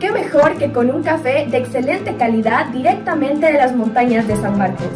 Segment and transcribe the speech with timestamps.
[0.00, 4.56] ¿Qué mejor que con un café de excelente calidad directamente de las montañas de San
[4.56, 4.86] Marcos?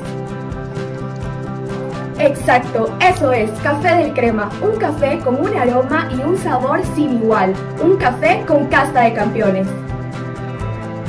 [2.20, 7.14] Exacto, eso es, Café del Crema, un café con un aroma y un sabor sin
[7.16, 9.66] igual, un café con casta de campeones.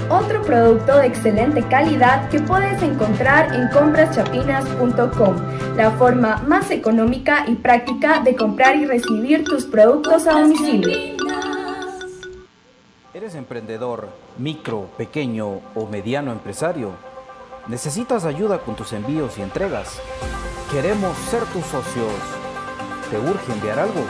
[0.09, 5.35] Otro producto de excelente calidad que puedes encontrar en compraschapinas.com
[5.77, 11.22] la forma más económica y práctica de comprar y recibir tus productos a domicilio.
[13.23, 16.91] ¿Eres emprendedor, micro, pequeño o mediano empresario?
[17.67, 20.01] ¿Necesitas ayuda con tus envíos y entregas?
[20.69, 22.11] Queremos ser tus socios.
[23.09, 24.01] ¿Te urge enviar algo?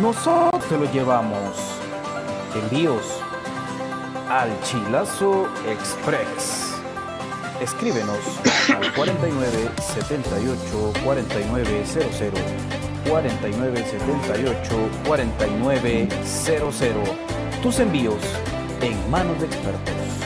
[0.00, 1.54] Nosotros te lo llevamos.
[2.64, 3.04] Envíos
[4.28, 6.74] al Chilazo Express.
[7.60, 8.18] Escríbenos
[8.76, 12.32] al 49 78 49 00
[13.08, 17.35] 49 78 49 00.
[17.62, 18.20] Tus envíos
[18.82, 20.25] en manos de expertos.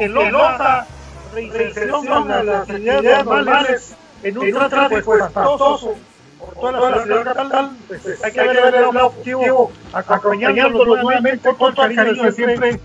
[0.00, 0.86] Cautelosa
[1.34, 5.94] reinserción a las actividades normales en un trato pues pastoso
[6.38, 11.54] por toda la ciudad capital, pues, pues hay que ver el lado objetivo, acompañándolos nuevamente
[11.54, 12.80] con todo el cariño de siempre.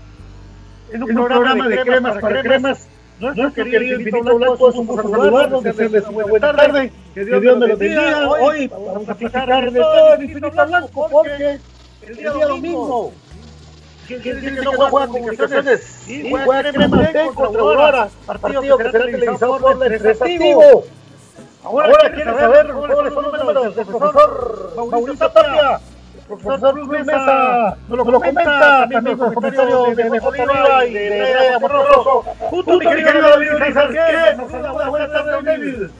[0.92, 2.88] en un programa de cremas para cremas.
[3.18, 7.66] Nuestro querido Infinito Blanco es un gusto saludarlos, desearles una buena tarde, que Dios me
[7.66, 8.28] los bendiga.
[8.28, 11.58] Hoy vamos a platicar de todo el Infinito Blanco porque
[12.02, 13.12] el día domingo
[14.06, 15.80] ¿Quién dice que no juega comunicaciones?
[16.04, 20.84] Sí, juega Crema B contra Aurora, partido que será televisado por el Retractivo.
[21.64, 25.80] Ahora, Ahora quiere saber cuáles son los números del profesor Mauricio Tapia.
[26.28, 32.22] Profesor Luis Mesa, nos lo comenta también los comentarios de Mejor y de Brian Borroso.
[32.50, 34.88] Junto mi querido David Rizal, nos saluda.
[34.88, 35.90] Buenas tardes, David.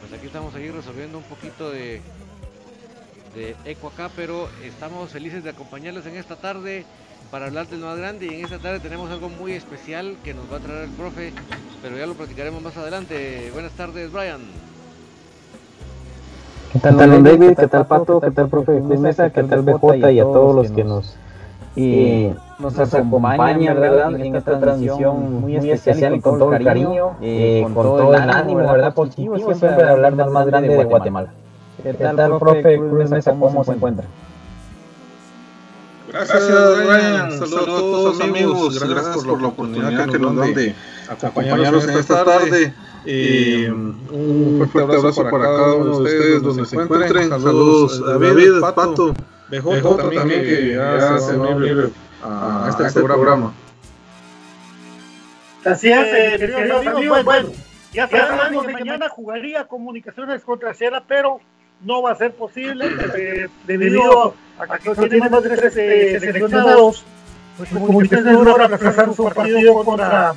[0.00, 2.02] Pues aquí estamos ahí resolviendo un poquito de,
[3.34, 6.84] de eco acá, pero estamos felices de acompañarles en esta tarde
[7.30, 10.50] para hablar del más grande y en esta tarde tenemos algo muy especial que nos
[10.52, 11.32] va a traer el profe,
[11.82, 13.50] pero ya lo platicaremos más adelante.
[13.52, 14.40] Buenas tardes, Brian.
[16.72, 17.56] ¿Qué tal, don David?
[17.58, 18.20] ¿Qué tal, Pato?
[18.20, 19.30] ¿Qué tal, profe Mesa?
[19.30, 20.12] ¿Qué tal, BJ?
[20.12, 21.16] Y a todos los que nos,
[21.76, 24.20] y nos, acompañan, ¿verdad?
[24.20, 28.60] En esta transmisión muy especial y con todo el cariño, eh, con todo el ánimo,
[28.60, 28.94] ¿verdad?
[28.94, 31.30] Positivo siempre de hablar del más grande de Guatemala.
[31.84, 33.30] ¿Qué tal, profe Cruz Mesa?
[33.32, 34.06] ¿Cómo se encuentra?
[36.08, 36.48] Gracias,
[36.86, 37.30] Brian.
[37.38, 38.88] Saludos a todos, amigos.
[38.88, 40.74] Gracias, por la oportunidad que nos dan de
[41.10, 42.74] acompañarnos en esta tarde.
[43.04, 47.28] Eh, un fuerte abrazo para cada uno de ustedes donde se encuentren.
[47.28, 49.14] Saludos a David, Pato,
[49.50, 51.92] BJ también que ya se unió
[52.22, 53.52] a este, este programa.
[55.66, 57.24] Así es, eh, queridos amigos.
[57.24, 57.48] Bueno,
[57.92, 61.40] ya sabemos que mañana jugaría Comunicaciones contra Sierra, pero
[61.84, 62.86] no va a ser posible
[63.16, 67.04] eh, debido a que no tiene más de tres seleccionados.
[67.56, 70.34] Pues Comunicaciones no va a aplazar su partido contra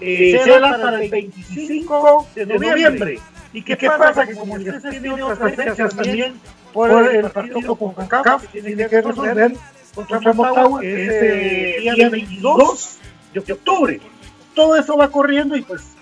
[0.00, 3.18] eh, Cela para el 25 de noviembre.
[3.52, 4.26] ¿Y qué, ¿Qué pasa?
[4.26, 6.34] Que Comunicaciones tiene otras fechas también
[6.72, 9.52] por el partido con CACAF que tiene que resolver
[9.94, 12.98] contra Motagua este día 22
[13.32, 14.00] de octubre.
[14.54, 15.95] Todo eso va corriendo y pues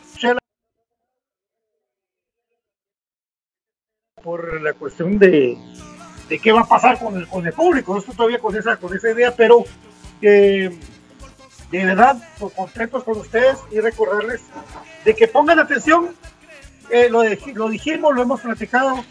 [4.25, 5.57] por la cuestión de,
[6.29, 7.93] de qué va a pasar con el, con el público.
[7.93, 9.65] No estoy todavía con esa, con esa idea, pero
[10.23, 10.77] eh,
[11.71, 14.41] de verdad, pues, contentos con ustedes y recordarles
[15.05, 16.15] de que pongan atención.
[16.91, 17.23] Eh, lo,
[17.69, 19.05] dijimos, lo hemos platicado.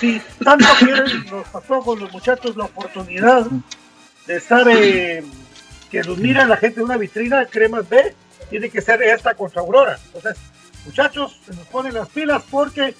[0.00, 3.46] Si tanto quieren, nos pasó con los muchachos la oportunidad
[4.26, 5.22] de estar, eh,
[5.90, 8.14] que nos mira la gente de una vitrina, Cremas B,
[8.50, 9.98] tiene que ser esta contra Aurora.
[10.06, 10.42] Entonces,
[10.84, 12.94] muchachos, se nos ponen las pilas porque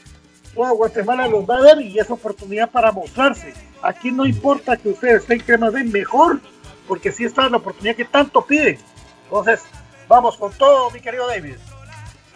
[0.54, 3.54] toda Guatemala los va a ver y es oportunidad para mostrarse.
[3.82, 6.40] Aquí no importa que ustedes estén Cremas B, mejor
[6.87, 8.78] porque sí está la oportunidad que tanto pide.
[9.25, 9.60] Entonces,
[10.08, 11.56] vamos con todo, mi querido David.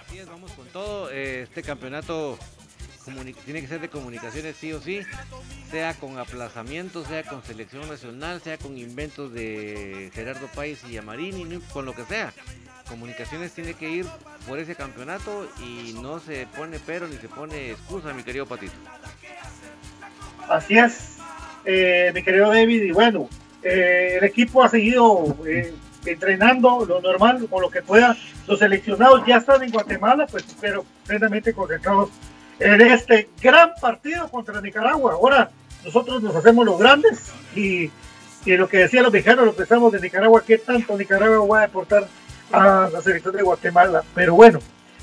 [0.04, 1.10] Así es, vamos con todo.
[1.10, 2.38] Eh, este campeonato
[3.44, 5.00] tiene que ser de comunicaciones sí o sí,
[5.70, 11.60] sea con aplazamiento, sea con selección nacional, sea con inventos de Gerardo País y Amarini,
[11.72, 12.32] con lo que sea.
[12.88, 14.06] Comunicaciones tiene que ir
[14.46, 18.74] por ese campeonato y no se pone pero ni se pone excusa, mi querido Patito.
[20.48, 21.16] Así es,
[21.64, 23.28] eh, mi querido David, y bueno,
[23.62, 25.74] eh, el equipo ha seguido eh,
[26.04, 28.16] entrenando lo normal, con lo que pueda.
[28.46, 32.10] Los seleccionados ya están en Guatemala, pues espero plenamente concentrados
[32.60, 35.14] en este gran partido contra Nicaragua.
[35.14, 35.50] Ahora
[35.84, 37.90] nosotros nos hacemos los grandes y,
[38.44, 41.64] y lo que decían los mexicanos, lo pensamos de Nicaragua, qué tanto Nicaragua va a
[41.64, 42.06] aportar
[42.52, 44.04] a la selección de Guatemala.
[44.14, 44.60] Pero bueno,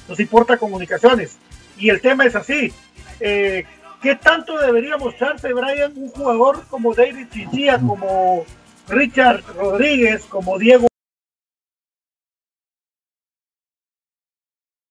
[0.07, 1.37] nos importa comunicaciones.
[1.77, 2.73] Y el tema es así.
[3.19, 3.65] Eh,
[4.01, 8.43] ¿Qué tanto debería mostrarse, Brian, un jugador como David Chinchilla, como
[8.89, 10.87] Richard Rodríguez, como Diego?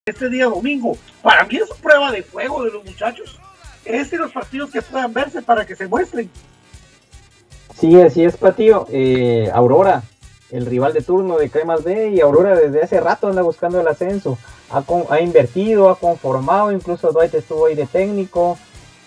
[0.05, 3.39] Este día domingo, para mí es prueba de fuego de los muchachos.
[3.85, 6.29] Es de los partidos que puedan verse para que se muestren.
[7.79, 8.87] Sí, así es, Patío.
[8.89, 10.03] Eh, Aurora,
[10.53, 13.87] el rival de turno de Cremas B, y Aurora desde hace rato anda buscando el
[13.87, 14.37] ascenso.
[14.69, 18.57] Ha, ha invertido, ha conformado, incluso Dwight estuvo ahí de técnico.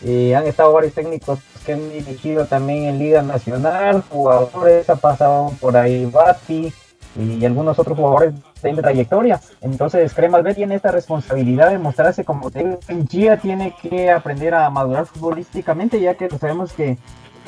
[0.05, 5.53] Eh, han estado varios técnicos que han dirigido también en Liga Nacional, jugadores, ha pasado
[5.61, 6.73] por ahí Bati
[7.19, 9.41] y algunos otros jugadores de trayectoria.
[9.61, 12.51] Entonces, Cremas B tiene esta responsabilidad de mostrarse como
[13.09, 16.99] Gia tiene que aprender a madurar futbolísticamente, ya que sabemos que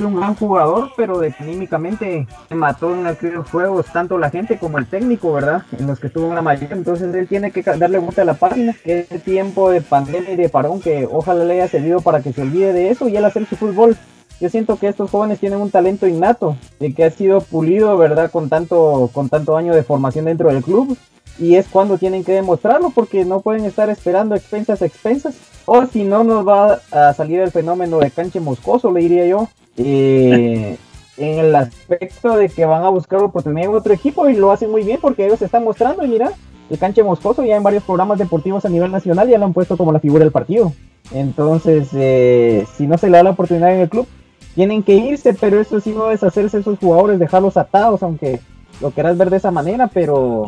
[0.07, 5.33] un gran jugador, pero anímicamente mató en aquellos juegos tanto la gente como el técnico,
[5.33, 5.63] ¿verdad?
[5.79, 6.77] En los que estuvo en la mayoría.
[6.77, 10.37] Entonces él tiene que darle vuelta a la página, que es tiempo de pandemia y
[10.37, 13.25] de parón, que ojalá le haya servido para que se olvide de eso y él
[13.25, 13.97] hacer su fútbol.
[14.41, 18.31] Yo siento que estos jóvenes tienen un talento innato, de que ha sido pulido, ¿verdad?
[18.31, 20.97] Con tanto, con tanto año de formación dentro del club.
[21.41, 25.37] Y es cuando tienen que demostrarlo, porque no pueden estar esperando expensas expensas.
[25.67, 29.49] O si no, nos va a salir el fenómeno de canche moscoso, le diría yo
[29.79, 30.77] eh,
[31.17, 34.71] en el aspecto de que van a buscar oportunidad en otro equipo y lo hacen
[34.71, 36.33] muy bien porque ellos se están mostrando y mira,
[36.71, 39.77] el canche moscoso ya en varios programas deportivos a nivel nacional ya lo han puesto
[39.77, 40.73] como la figura del partido.
[41.13, 44.07] Entonces, eh, si no se le da la oportunidad en el club,
[44.55, 48.41] tienen que irse, pero eso sí no deshacerse de esos jugadores, dejarlos atados, aunque
[48.81, 50.47] lo quieras ver de esa manera, pero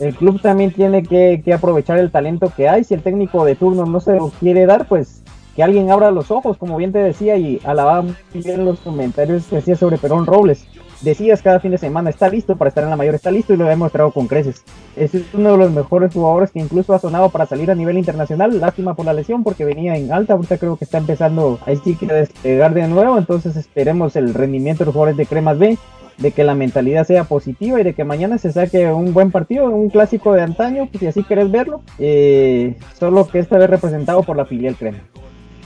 [0.00, 2.84] el club también tiene que, aprovechar el talento que hay.
[2.84, 5.22] Si el técnico de turno no se lo quiere dar, pues
[5.54, 9.46] que alguien abra los ojos, como bien te decía, y alababa muy bien los comentarios
[9.46, 10.66] que hacía sobre Perón Robles.
[11.02, 13.56] Decías cada fin de semana, está listo para estar en la mayor, está listo y
[13.56, 14.62] lo ha demostrado con creces.
[14.96, 18.60] Es uno de los mejores jugadores que incluso ha sonado para salir a nivel internacional.
[18.60, 22.04] Lástima por la lesión porque venía en alta, ahorita creo que está empezando sí que
[22.04, 23.16] a despegar de nuevo.
[23.16, 25.78] Entonces esperemos el rendimiento de los jugadores de Cremas B
[26.18, 29.70] de que la mentalidad sea positiva y de que mañana se saque un buen partido,
[29.70, 34.22] un clásico de antaño, pues, si así querés verlo, eh, solo que esta vez representado
[34.22, 34.98] por la filial Crema.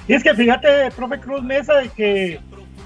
[0.06, 2.40] Y es que fíjate, profe Cruz Mesa, de que,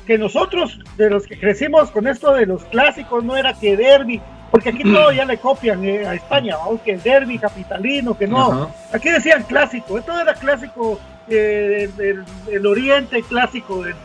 [0.07, 4.21] que nosotros, de los que crecimos con esto de los clásicos, no era que derby,
[4.51, 8.71] porque aquí todo ya le copian eh, a España, aunque el derby capitalino, que no.
[8.93, 13.97] Aquí decían clásico, esto era clásico eh, del, oriente, clásico del,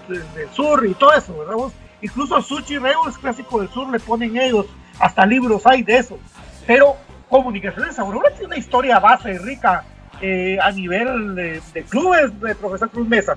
[0.52, 1.72] sur y todo eso, ¿verdad?
[2.02, 4.66] Incluso Suchi Reus, clásico del sur, le ponen ellos,
[5.00, 6.20] hasta libros hay de eso.
[6.66, 6.98] Pero
[7.30, 9.86] Comunicaciones Aurora tiene una historia base rica
[10.24, 13.36] eh, a nivel de, clubes de profesor Cruz Mesa.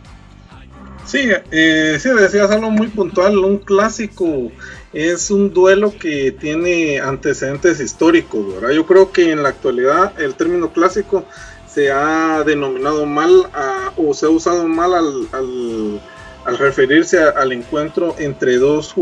[1.05, 4.50] Sí, eh, sí, decías algo muy puntual, un clásico
[4.93, 8.71] es un duelo que tiene antecedentes históricos, ¿verdad?
[8.71, 11.25] Yo creo que en la actualidad el término clásico
[11.69, 13.49] se ha denominado mal
[13.97, 16.00] o se ha usado mal al
[16.47, 18.95] al referirse al encuentro entre dos,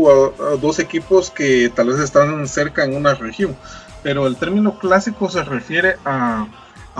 [0.59, 3.55] dos equipos que tal vez están cerca en una región.
[4.01, 6.47] Pero el término clásico se refiere a,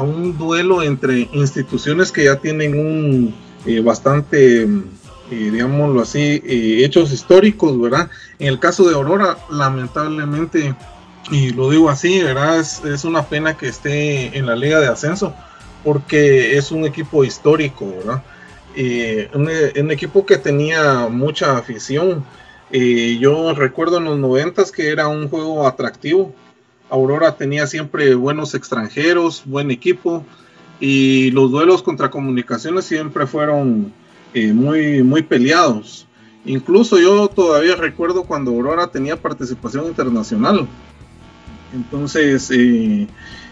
[0.02, 3.34] un duelo entre instituciones que ya tienen un
[3.66, 4.70] eh, bastante, eh,
[5.30, 8.10] digámoslo así, eh, hechos históricos, ¿verdad?
[8.38, 10.75] En el caso de Aurora, lamentablemente,
[11.32, 12.60] y lo digo así, ¿verdad?
[12.60, 15.34] Es, una pena que esté en la liga de ascenso,
[15.84, 18.24] porque es un equipo histórico, ¿verdad?
[19.34, 22.24] un, equipo que tenía mucha afición.
[22.72, 26.36] yo recuerdo en los noventas que era un juego atractivo.
[26.89, 30.25] Aurora tenía siempre buenos extranjeros, buen equipo
[30.80, 33.94] y los duelos contra comunicaciones siempre fueron
[34.34, 36.08] eh, muy, muy peleados.
[36.46, 40.68] Incluso yo todavía recuerdo cuando Aurora tenía participación internacional.
[41.74, 43.08] Entonces, eh,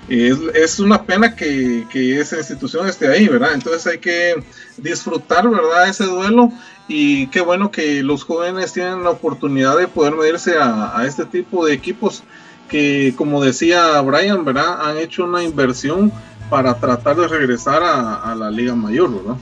[0.10, 3.54] es, una pena que, esa institución esté ahí, ¿verdad?
[3.54, 4.44] Entonces hay que
[4.78, 5.88] disfrutar, ¿verdad?
[5.88, 6.52] Ese duelo
[6.88, 11.66] y qué bueno que los jóvenes tienen la oportunidad de poder medirse a, este tipo
[11.66, 12.24] de equipos
[12.70, 14.82] que, como decía Brian, ¿verdad?
[14.82, 16.12] Han hecho una inversión
[16.50, 19.38] para tratar de regresar a, la Liga Mayor, ¿verdad?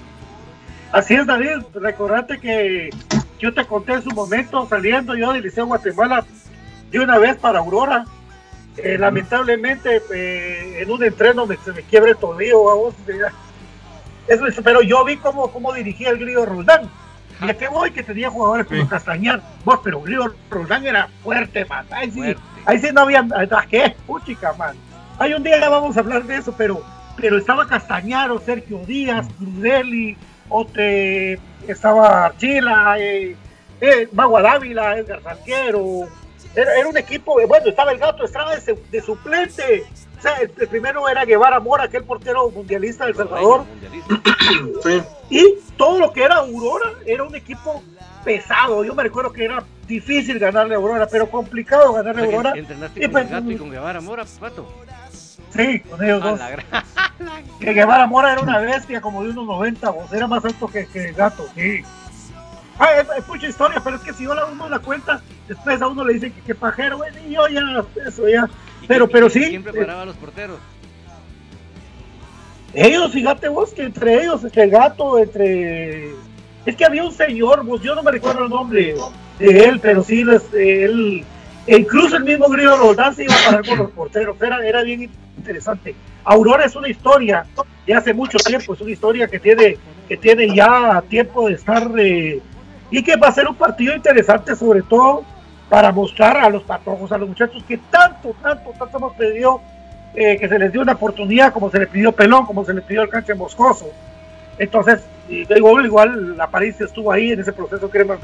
[0.91, 1.63] Así es, David.
[1.73, 2.89] Recordate que
[3.39, 6.25] yo te conté en su momento, saliendo yo del Liceo Guatemala
[6.91, 8.05] de una vez para Aurora,
[8.77, 12.93] eh, lamentablemente eh, en un entreno me, se me quiebre el tobillo, vamos.
[14.27, 16.89] Eso, pero yo vi cómo, cómo dirigía el Grillo Roldán.
[17.41, 19.41] Y a qué voy que tenía jugadores como Castañar.
[19.65, 21.85] Vos, pero Grillo Roldán era fuerte, man.
[21.91, 23.25] Ahí sí, ahí sí no había.
[23.69, 23.95] ¿Qué?
[24.05, 24.75] Puchica, man.
[25.19, 26.83] Hay un día ya vamos a hablar de eso, pero,
[27.17, 30.17] pero estaba Castañaro, Sergio Díaz, Crudeli,
[30.49, 33.35] Ote, estaba Archila, eh,
[33.81, 36.07] eh, Magua Dávila, Edgar Sanquero,
[36.55, 39.83] era, un equipo, bueno, estaba el gato estaba de, suplente.
[40.21, 43.65] O sea, el, primero era Guevara Mora, aquel portero mundialista del Salvador.
[45.29, 47.81] Y todo lo que era Aurora era un equipo
[48.23, 48.83] pesado.
[48.83, 52.53] Yo me recuerdo que era difícil ganarle a Aurora, pero complicado ganarle a Aurora.
[52.55, 54.67] ¿Entrenaste con pues, gato y con Guevara Mora, Pato?
[55.55, 56.39] Sí, con ellos dos.
[57.59, 60.85] que Guevara Mora era una bestia como de unos 90, o era más alto que,
[60.85, 61.81] que el gato, sí.
[62.77, 65.87] Ah, es, mucha historia, pero es que si yo la uno la cuenta, después a
[65.87, 67.61] uno le dicen que, pajero, güey, y yo ya,
[68.05, 68.49] eso ya.
[68.91, 69.39] Pero, pero sí.
[69.39, 70.59] ¿Quién preparaba a los porteros?
[72.73, 76.09] Ellos, fíjate vos, que entre ellos, entre el gato, entre.
[76.65, 78.95] Es que había un señor, vos, yo no me recuerdo el nombre
[79.39, 81.23] de él, pero sí, él.
[81.67, 85.09] Incluso el mismo Grillo Roldán se iba a parar con los porteros, era, era bien
[85.37, 85.95] interesante.
[86.25, 87.45] Aurora es una historia
[87.87, 89.77] de hace mucho tiempo, es una historia que tiene,
[90.09, 92.41] que tiene ya tiempo de estar eh,
[92.89, 95.23] y que va a ser un partido interesante sobre todo
[95.71, 99.61] para mostrar a los patojos, a los muchachos que tanto, tanto, tanto hemos pedido
[100.13, 102.81] eh, que se les dio una oportunidad como se le pidió Pelón, como se le
[102.81, 103.85] pidió el canche Moscoso.
[104.57, 104.99] Entonces,
[105.29, 108.17] igual, igual la París estuvo ahí en ese proceso que va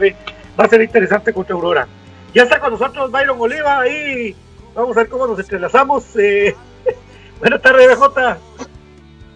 [0.57, 1.87] a ser interesante contra Aurora.
[2.33, 4.35] Ya está con nosotros Byron Oliva ahí.
[4.75, 6.03] Vamos a ver cómo nos entrelazamos.
[6.17, 6.53] Eh.
[7.39, 8.37] Buenas tardes, BJ.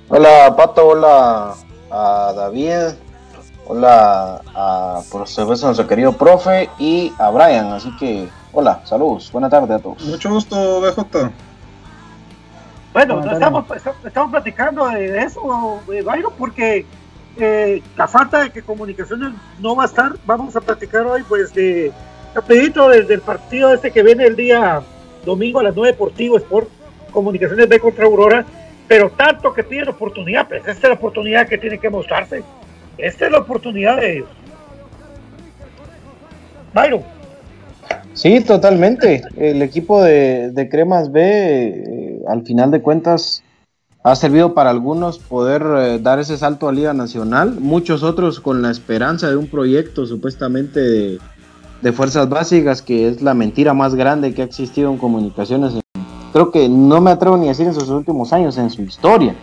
[0.10, 0.86] Hola, Pato.
[0.86, 1.54] Hola
[1.90, 2.94] a David.
[3.74, 7.68] Hola a por supuesto nuestro querido profe y a Brian.
[7.68, 10.04] Así que, hola, saludos, buenas tardes a todos.
[10.04, 11.32] Mucho gusto, BJ.
[12.92, 13.64] Bueno, estamos,
[14.04, 16.86] estamos platicando de eso, Byron, porque
[17.38, 21.54] eh, la falta de que comunicaciones no va a estar, vamos a platicar hoy pues
[21.54, 21.94] de
[22.36, 24.82] rapidito desde el partido este que viene el día
[25.24, 26.68] domingo a las 9 Deportivo Sport,
[27.14, 28.46] Comunicaciones B contra Aurora,
[28.90, 32.44] pero tanto que piden oportunidad, pues esta es la oportunidad que tiene que mostrarse.
[32.98, 34.30] Esta es la oportunidad de ellos.
[36.74, 37.02] Byron.
[38.14, 39.24] Sí, totalmente.
[39.38, 43.44] El equipo de, Cremas B, eh, al final de cuentas,
[44.04, 48.62] ha servido para algunos poder eh, dar ese salto a Liga Nacional, muchos otros con
[48.62, 51.20] la esperanza de un proyecto supuestamente de,
[51.82, 55.74] de fuerzas básicas, que es la mentira más grande que ha existido en comunicaciones.
[56.34, 59.36] Creo que no me atrevo ni a decir en sus últimos años, en su historia.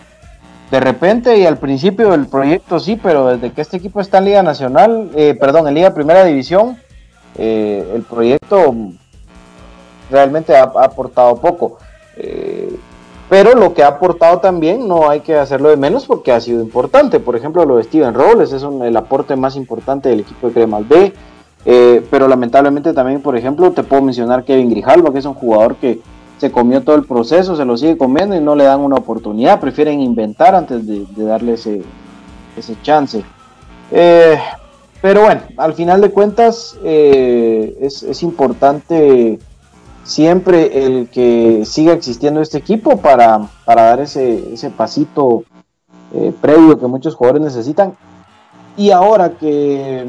[0.71, 4.27] De repente y al principio del proyecto sí, pero desde que este equipo está en
[4.27, 6.77] Liga Nacional, eh, perdón, en Liga Primera División,
[7.37, 8.75] eh, el proyecto
[10.11, 11.79] realmente ha, aportado poco.
[12.17, 12.77] Eh,
[13.29, 16.63] pero lo que ha aportado también no hay que hacerlo de menos porque ha sido
[16.63, 17.21] importante.
[17.21, 20.89] Por ejemplo, lo de Steven Robles es el aporte más importante del equipo de Cremas
[20.89, 21.13] B.
[21.65, 25.77] Eh, pero lamentablemente también, por ejemplo, te puedo mencionar Kevin Grijalva, que es un jugador
[25.77, 26.01] que
[26.39, 29.61] se comió todo el proceso, se lo sigue comiendo y no le dan una oportunidad.
[29.61, 31.83] Prefieren inventar antes de, darle ese,
[32.57, 33.25] ese chance.
[33.91, 34.39] Eh,
[35.01, 39.39] pero bueno, al final de cuentas eh, es, importante
[40.03, 45.45] siempre el que siga existiendo este equipo para, dar ese, ese pasito
[46.13, 47.95] eh, previo que muchos jugadores necesitan.
[48.77, 50.07] Y ahora que,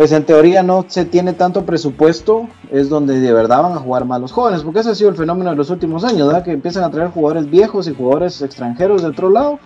[0.00, 4.06] pues en teoría no se tiene tanto presupuesto, es donde de verdad van a jugar
[4.06, 6.42] más los jóvenes, porque ese ha sido el fenómeno de los últimos años, ¿verdad?
[6.42, 9.58] Que empiezan a traer jugadores viejos y jugadores extranjeros de otro lado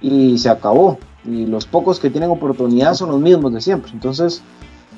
[0.00, 3.90] y se acabó y los pocos que tienen oportunidad son los mismos de siempre.
[3.92, 4.40] Entonces,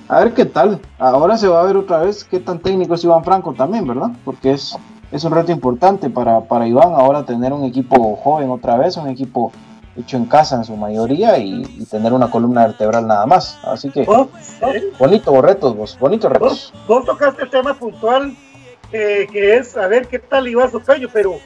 [0.07, 0.79] a ver qué tal.
[0.99, 4.11] Ahora se va a ver otra vez qué tan técnico es Iván Franco también, ¿verdad?
[4.23, 4.77] Porque es,
[5.11, 9.09] es un reto importante para, para Iván ahora tener un equipo joven otra vez, un
[9.09, 9.51] equipo
[9.97, 13.59] hecho en casa en su mayoría y, tener una columna vertebral nada más.
[13.63, 14.29] Así que, oh,
[14.99, 16.73] bonito retos, vos, bonitos retos.
[16.89, 18.37] Vos, tocaste el tema puntual
[18.93, 21.39] eh, que es a ver qué tal Iván Sopeño, pero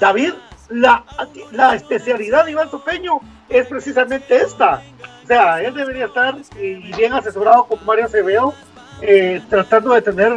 [0.00, 0.32] David,
[0.68, 1.04] la,
[1.52, 4.82] la especialidad de Iván Sopeño es precisamente esta.
[5.22, 8.54] O sea, él debería estar y bien asesorado con Mario Acevedo,
[9.00, 10.32] eh, tratando de tener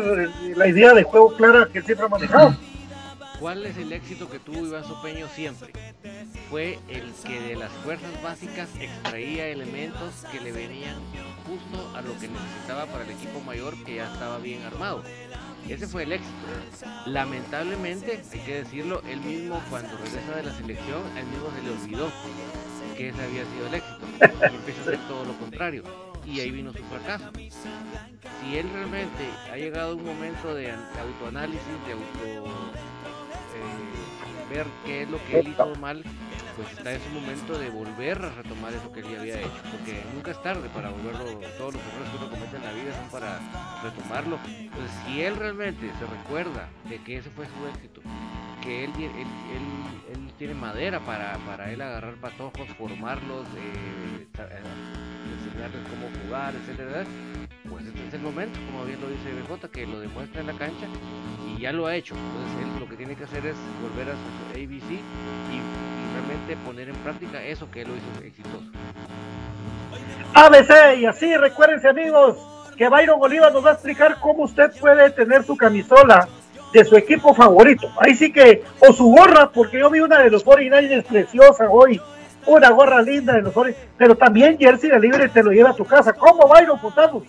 [0.55, 2.55] la idea de juego clara que siempre ha manejado.
[3.39, 5.73] ¿Cuál es el éxito que tuvo Iván Sopeño siempre?
[6.49, 10.95] Fue el que de las fuerzas básicas extraía elementos que le venían
[11.45, 15.03] justo a lo que necesitaba para el equipo mayor que ya estaba bien armado.
[15.67, 16.31] Ese fue el éxito.
[17.07, 21.71] Lamentablemente, hay que decirlo, él mismo cuando regresa de la selección, él mismo se le
[21.71, 22.11] olvidó
[22.95, 24.05] que ese había sido el éxito
[24.51, 25.83] y empieza a hacer todo lo contrario
[26.25, 27.31] y ahí vino su fracaso.
[27.35, 32.43] Si él realmente ha llegado a un momento de autoanálisis, de auto
[34.49, 36.03] ver qué es lo que él hizo mal,
[36.55, 39.61] pues está en su momento de volver a retomar eso que él ya había hecho,
[39.71, 41.25] porque nunca es tarde para volverlo,
[41.57, 43.39] todos los errores que uno comete en la vida son para
[43.83, 44.39] retomarlo.
[44.47, 48.01] Entonces, si él realmente se recuerda de que ese fue su éxito,
[48.61, 54.61] que él, él, tiene madera para, para, él agarrar patojos, formarlos, eh, eh,
[55.47, 57.05] enseñarles cómo jugar, etcétera,
[57.69, 60.53] pues este es el momento, como bien lo dice BJ, que lo demuestra en la
[60.53, 60.87] cancha
[61.47, 62.15] y ya lo ha hecho.
[62.15, 66.87] Entonces él lo que tiene que hacer es volver a su ABC y, realmente poner
[66.87, 68.63] en práctica eso que él lo hizo exitoso.
[70.33, 72.37] ABC, y así recuérdense amigos,
[72.77, 76.27] que Byron Oliva nos va a explicar cómo usted puede tener su camisola
[76.71, 77.89] de su equipo favorito.
[77.99, 81.99] Ahí sí que, o su gorra, porque yo vi una de los 49ers preciosa hoy,
[82.47, 85.73] una gorra linda de los 49 pero también jersey de libre te lo lleva a
[85.73, 86.13] tu casa.
[86.13, 86.77] ¿Cómo, Byron?
[86.79, 87.23] Contamos.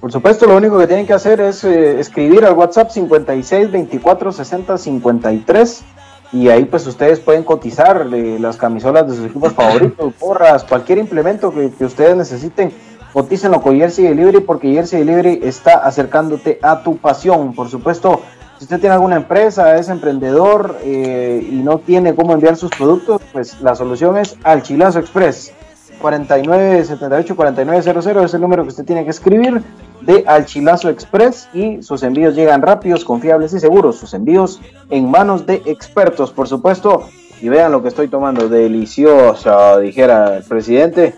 [0.00, 4.32] Por supuesto, lo único que tienen que hacer es eh, escribir al WhatsApp 56 24
[4.32, 5.84] 60 53
[6.32, 11.52] y ahí pues ustedes pueden cotizar las camisolas de sus equipos favoritos, porras, cualquier implemento
[11.52, 12.72] que, que ustedes necesiten
[13.12, 17.54] cotícenlo con Jersey Delivery porque Jersey Delivery está acercándote a tu pasión.
[17.54, 18.22] Por supuesto,
[18.62, 23.20] si usted tiene alguna empresa, es emprendedor eh, y no tiene cómo enviar sus productos,
[23.32, 25.52] pues la solución es Alchilazo Express.
[26.00, 29.64] 4978 4900 es el número que usted tiene que escribir
[30.02, 33.98] de Alchilazo Express y sus envíos llegan rápidos, confiables y seguros.
[33.98, 37.08] Sus envíos en manos de expertos, por supuesto.
[37.40, 41.16] Y vean lo que estoy tomando, delicioso, dijera el presidente.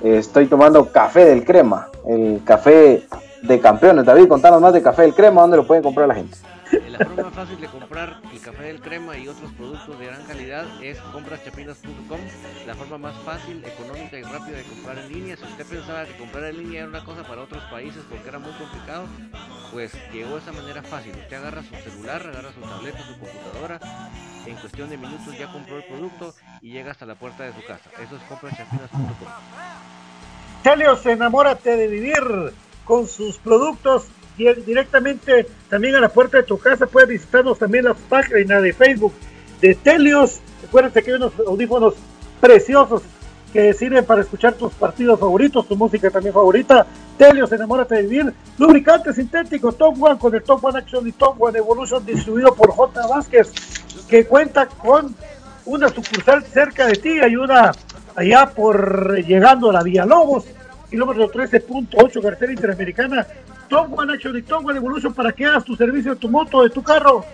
[0.00, 3.02] Estoy tomando café del crema, el café
[3.42, 4.04] de campeones.
[4.04, 6.36] David, contanos más de café del crema, ¿dónde lo pueden comprar la gente?
[6.74, 10.24] Eh, la forma fácil de comprar el café del crema y otros productos de gran
[10.24, 12.20] calidad es compraschapinas.com.
[12.66, 15.36] La forma más fácil, económica y rápida de comprar en línea.
[15.36, 18.38] Si usted pensaba que comprar en línea era una cosa para otros países porque era
[18.38, 19.06] muy complicado,
[19.72, 21.12] pues llegó de esa manera fácil.
[21.12, 23.80] Usted agarra su celular, agarra su tableta, su computadora,
[24.46, 27.64] en cuestión de minutos ya compró el producto y llega hasta la puerta de su
[27.66, 27.90] casa.
[28.02, 29.28] Eso es compraschapinas.com.
[30.64, 32.52] Helios, enamórate de vivir
[32.84, 34.06] con sus productos
[34.36, 36.86] directamente también a la puerta de tu casa.
[36.86, 39.12] Puedes visitarnos también la página de Facebook
[39.60, 40.40] de Telios.
[40.66, 41.94] Acuérdense que hay unos audífonos
[42.40, 43.02] preciosos
[43.52, 46.84] que sirven para escuchar tus partidos favoritos, tu música también favorita.
[47.16, 48.34] Telios, enamórate de vivir.
[48.58, 52.72] Lubricante sintético Top One con el Top One Action y Top One Evolution distribuido por
[52.72, 53.06] J.
[53.06, 53.52] Vázquez,
[54.08, 55.14] que cuenta con
[55.66, 57.20] una sucursal cerca de ti.
[57.20, 57.70] Hay una
[58.16, 60.46] allá por llegando a la Vía Lobos,
[60.90, 63.26] kilómetro 13.8, carretera interamericana.
[63.68, 66.62] Top One Action y Top One Evolution para que hagas tu servicio de tu moto,
[66.62, 67.24] de tu carro.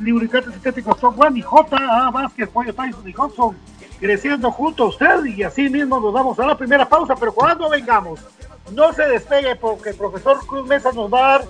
[0.00, 2.10] Lubricante sintético Top One y J.
[2.10, 3.56] Vázquez, Pollo Tyson y Hudson
[4.00, 7.70] creciendo junto a usted y así mismo nos vamos a la primera pausa, pero cuando
[7.70, 8.20] vengamos,
[8.72, 11.48] no se despegue porque el profesor Cruz Mesa nos va a dar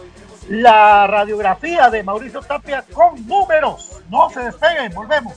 [0.49, 4.03] la radiografía de Mauricio Tapia con números.
[4.11, 5.35] No se despeguen, volvemos.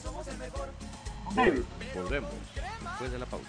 [1.94, 2.30] Volvemos
[2.84, 3.48] después de la pausa.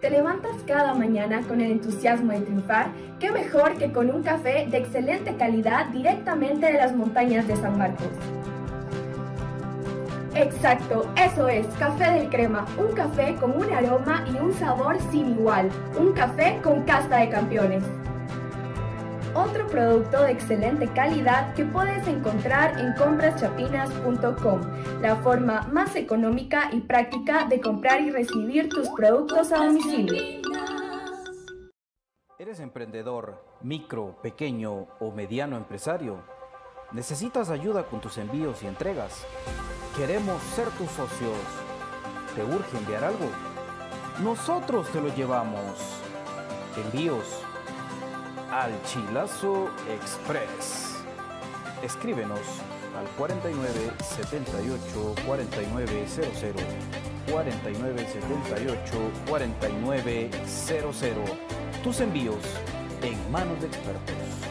[0.00, 2.92] ¿Te levantas cada mañana con el entusiasmo de triunfar?
[3.18, 7.76] ¿Qué mejor que con un café de excelente calidad directamente de las montañas de San
[7.76, 8.06] Marcos?
[10.36, 15.32] Exacto, eso es, Café del Crema, un café con un aroma y un sabor sin
[15.32, 17.82] igual, un café con casta de campeones
[19.38, 24.60] otro producto de excelente calidad que puedes encontrar en compraschapinas.com,
[25.00, 30.42] la forma más económica y práctica de comprar y recibir tus productos a domicilio.
[32.38, 36.22] ¿Eres emprendedor, micro, pequeño o mediano empresario?
[36.92, 39.24] ¿Necesitas ayuda con tus envíos y entregas?
[39.96, 41.36] Queremos ser tus socios.
[42.34, 43.28] ¿Te urge enviar algo?
[44.22, 46.00] Nosotros te lo llevamos.
[46.76, 47.44] Envíos
[48.50, 50.96] al Chilazo Express.
[51.82, 52.40] Escríbenos
[52.98, 56.62] al 49 78 4900
[57.30, 61.30] 49 78 4900.
[61.82, 62.42] Tus envíos
[63.02, 64.47] en manos de expertos.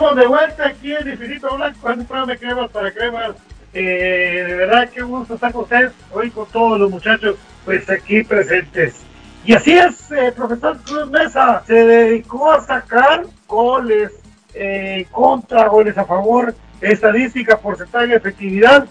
[0.00, 3.32] Estamos de vuelta aquí en Infinito Blanco, un programa de cremas para cremas.
[3.74, 7.36] Eh, de verdad que gusto estar con ustedes hoy con todos los muchachos
[7.66, 9.02] pues aquí presentes.
[9.44, 14.10] Y así es, eh, profesor Cruz Mesa se dedicó a sacar goles
[14.54, 18.86] eh, contra, goles a favor, estadística, porcentaje de efectividad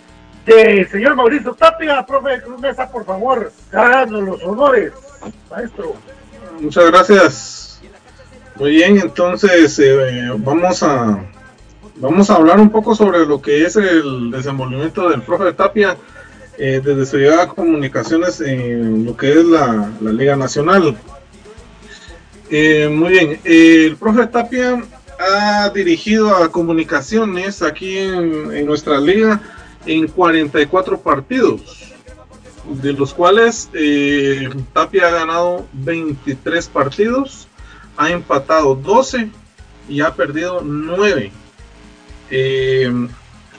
[0.45, 2.05] del señor Mauricio Tapia.
[2.05, 4.93] Profe Cruz Mesa, por favor, háganos los honores,
[5.49, 5.95] maestro.
[6.59, 7.68] Muchas gracias.
[8.59, 11.25] Muy bien, entonces eh, vamos a
[11.95, 15.97] vamos a hablar un poco sobre lo que es el desenvolvimiento del profe Tapia
[16.57, 20.97] eh, desde su llegada a comunicaciones en lo que es la, Liga Nacional.
[22.49, 24.83] Eh, muy bien, el profe Tapia
[25.19, 29.41] ha dirigido a comunicaciones aquí en, nuestra liga
[29.85, 31.93] en 44 partidos,
[32.81, 37.48] de los cuales eh, Tapia ha ganado 23 partidos,
[37.99, 39.29] ha empatado 12
[39.88, 41.31] y ha perdido 9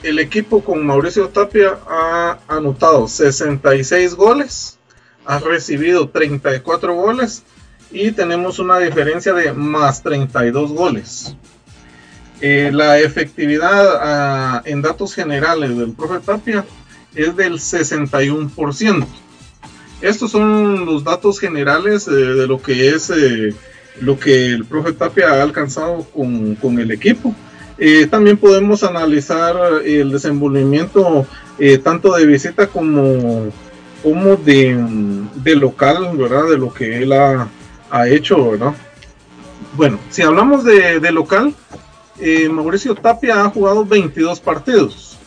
[0.03, 4.79] el equipo con Mauricio Tapia ha anotado 66 goles,
[5.25, 7.43] ha recibido 34 goles
[7.91, 11.35] y tenemos una diferencia de más 32 goles.
[12.39, 16.65] Eh, la efectividad ah, en datos generales del profe Tapia
[17.13, 19.05] es del 61%.
[20.01, 23.53] Estos son los datos generales eh, de lo que es eh,
[23.99, 27.35] lo que el profe Tapia ha alcanzado con, con el equipo.
[27.83, 31.25] Eh, también podemos analizar el desenvolvimiento
[31.57, 33.51] eh, tanto de visita como,
[34.03, 36.47] como de, local, ¿verdad?
[36.47, 37.49] De lo que él ha,
[38.07, 38.75] hecho, ¿verdad?
[39.73, 41.55] Bueno, si hablamos de, local,
[42.19, 45.17] eh, Mauricio Tapia ha jugado 22 partidos.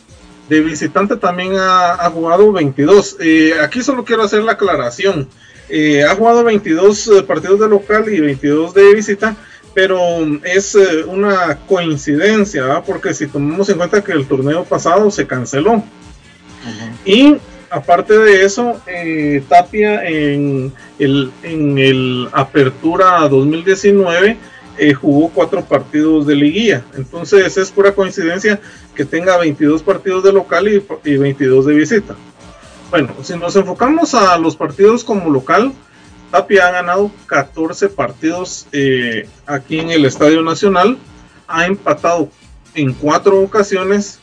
[0.47, 3.17] De visitante también ha, ha jugado 22.
[3.61, 5.27] aquí solo quiero hacer la aclaración.
[5.69, 9.35] Ha jugado 22 partidos de local y 22 de visita
[9.75, 9.99] pero
[10.45, 15.83] es eh, una coincidencia, porque si tomamos en cuenta que el torneo pasado se canceló.
[17.03, 17.35] Y
[17.69, 24.37] aparte de eso, eh, Tapia en el, en el Apertura 2019
[24.77, 26.85] eh, jugó cuatro partidos de liguilla.
[26.95, 28.61] Entonces es pura coincidencia
[28.95, 32.15] que tenga 22 partidos de local y, y 22 de visita.
[32.91, 35.73] Bueno, si nos enfocamos a los partidos como local,
[36.31, 40.97] Tapia ha ganado 14 partidos eh, aquí en el Estadio Nacional,
[41.47, 42.29] ha empatado
[42.73, 44.19] en cuatro ocasiones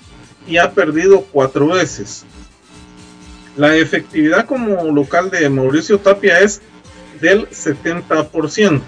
[0.46, 2.24] y ha perdido cuatro veces.
[3.56, 6.62] La efectividad como local de Mauricio Tapia es
[7.20, 8.80] del 70%.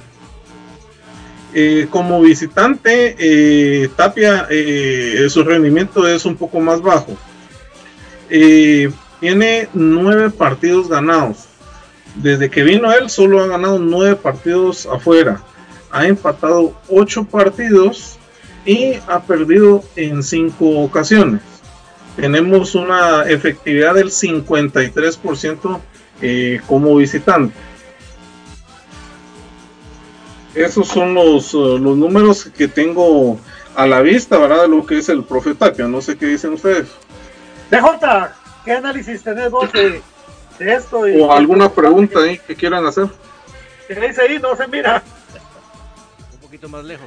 [1.57, 4.49] Eh, como visitante, eh, Tapia,
[5.29, 7.17] su rendimiento es un poco más bajo.
[9.25, 11.47] Tiene nueve partidos ganados
[12.15, 15.41] desde que vino él solo ha ganado nueve partidos afuera.
[15.91, 18.19] Ha empatado ocho partidos
[18.67, 21.41] y ha perdido en cinco ocasiones.
[22.17, 25.81] Tenemos una efectividad del 53%
[26.21, 27.55] eh, como visitante.
[30.55, 33.41] Esos son los, eh, los números que tengo
[33.75, 34.65] a la vista, ¿verdad?
[34.65, 35.73] De lo que es el profeta.
[35.89, 36.89] No sé qué dicen ustedes.
[37.71, 40.03] DJ, ¿qué análisis tenés vos de,
[40.59, 41.01] esto.
[41.01, 43.07] o alguna pregunta ahí que quieran hacer.
[43.87, 44.39] ¿Qué dice ahí?
[44.39, 45.03] No se mira.
[46.33, 47.07] Un poquito más lejos.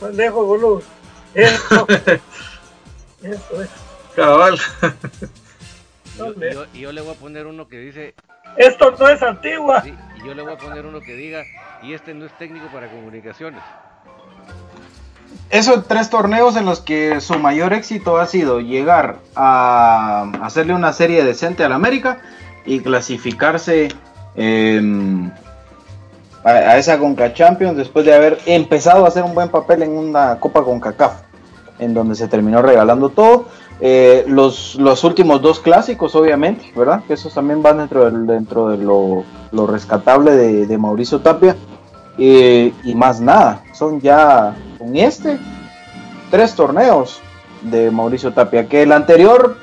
[0.00, 0.82] más lejos, boludo.
[1.34, 1.86] Esto.
[3.22, 3.70] Esto es.
[4.14, 4.58] Cabal.
[6.72, 8.14] Y yo, le voy a poner uno que dice.
[8.56, 9.82] Esto no es antigua.
[9.84, 11.42] y yo le voy a poner uno que diga.
[11.82, 13.62] Y este no es técnico para comunicaciones.
[15.50, 20.92] Esos tres torneos en los que su mayor éxito ha sido llegar a hacerle una
[20.92, 22.18] serie decente al América
[22.66, 23.88] y clasificarse
[26.44, 30.40] a, esa Conca Champions después de haber empezado a hacer un buen papel en una
[30.40, 31.22] Copa CONCACAF,
[31.78, 33.46] en donde se terminó regalando todo.
[33.80, 37.02] Eh, los, los últimos dos clásicos, obviamente, ¿verdad?
[37.06, 39.24] Que esos también van dentro, dentro de lo,
[39.66, 41.56] rescatable de, Mauricio Tapia.
[42.16, 45.38] Eh, y más nada, son ya con este,
[46.30, 47.20] tres torneos
[47.62, 49.56] de Mauricio Tapia, que el anterior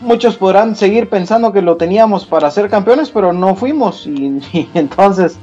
[0.00, 4.40] muchos podrán seguir pensando que lo teníamos para ser campeones, pero no fuimos y,
[4.74, 5.36] entonces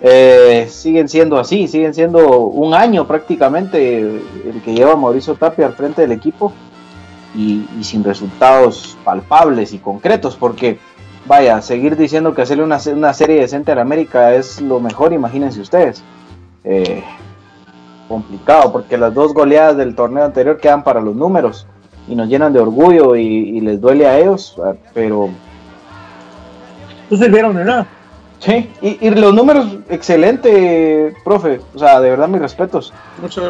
[0.00, 5.74] eh, siguen siendo así, siguen siendo un año prácticamente el que lleva Mauricio Tapia al
[5.74, 6.52] frente del equipo
[7.36, 10.78] y, sin resultados palpables y concretos, porque
[11.26, 15.60] vaya, seguir diciendo que hacerle una, una serie decente a América es lo mejor, imagínense
[15.60, 16.02] ustedes.
[16.64, 17.04] Eh,
[18.08, 21.66] complicado porque las dos goleadas del torneo anterior quedan para los números
[22.08, 24.56] y nos llenan de orgullo y, les duele a ellos,
[24.94, 25.28] pero...
[27.10, 27.86] No sirvieron de nada.
[28.38, 31.60] Sí, y, los números, excelente, profe.
[31.74, 32.92] O sea, de verdad, mis respetos.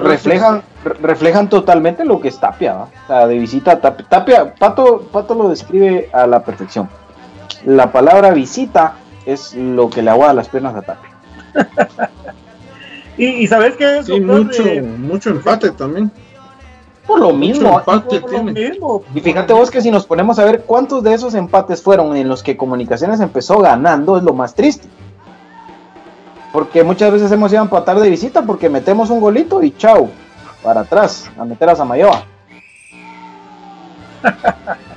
[0.02, 2.76] reflejan, reflejan totalmente lo que es Tapia.
[3.04, 4.06] O sea, de visita Tapia.
[4.08, 6.88] Tapia Pato, Pato lo describe a la perfección.
[7.66, 8.94] La palabra visita
[9.26, 11.10] es lo que le aguada las piernas a Tapia.
[13.18, 14.62] y, sabes que sí, mucho,
[14.98, 16.10] mucho empate también.
[17.06, 17.82] Por lo mismo.
[19.14, 22.28] Y fíjate vos que si nos ponemos a ver cuántos de esos empates fueron en
[22.28, 24.86] los que Comunicaciones empezó ganando, es lo más triste.
[26.52, 30.10] Porque muchas veces hemos ido a empatar de visita porque metemos un golito y chao,
[30.62, 32.24] para atrás, a meter a Samayoa.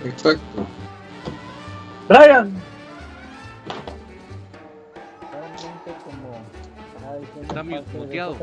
[0.05, 0.65] Exacto.
[2.09, 2.51] Brian.
[7.51, 7.63] Está
[7.97, 8.35] muteado.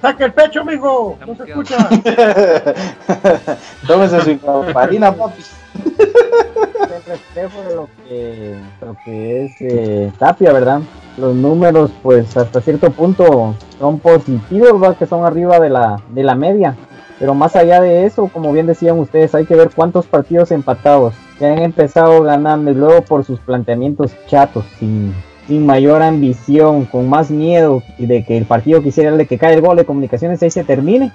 [0.00, 1.18] Saque el pecho, mijo.
[1.26, 1.76] No se escucha.
[3.86, 5.42] Tómese su campanina, papi.
[5.76, 10.80] El reflejo de lo que, lo que es eh, Tapia, ¿verdad?
[11.18, 14.96] Los números, pues hasta cierto punto son positivos, ¿verdad?
[14.96, 16.76] Que son arriba de la, de la media.
[17.18, 21.12] Pero más allá de eso, como bien decían ustedes, hay que ver cuántos partidos empatados
[21.38, 25.14] que han empezado ganando y luego por sus planteamientos chatos, sin
[25.50, 29.60] sin mayor ambición, con más miedo de que el partido quisiera de que cae el
[29.60, 31.10] gol de comunicaciones ahí se termine.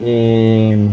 [0.00, 0.88] Eh,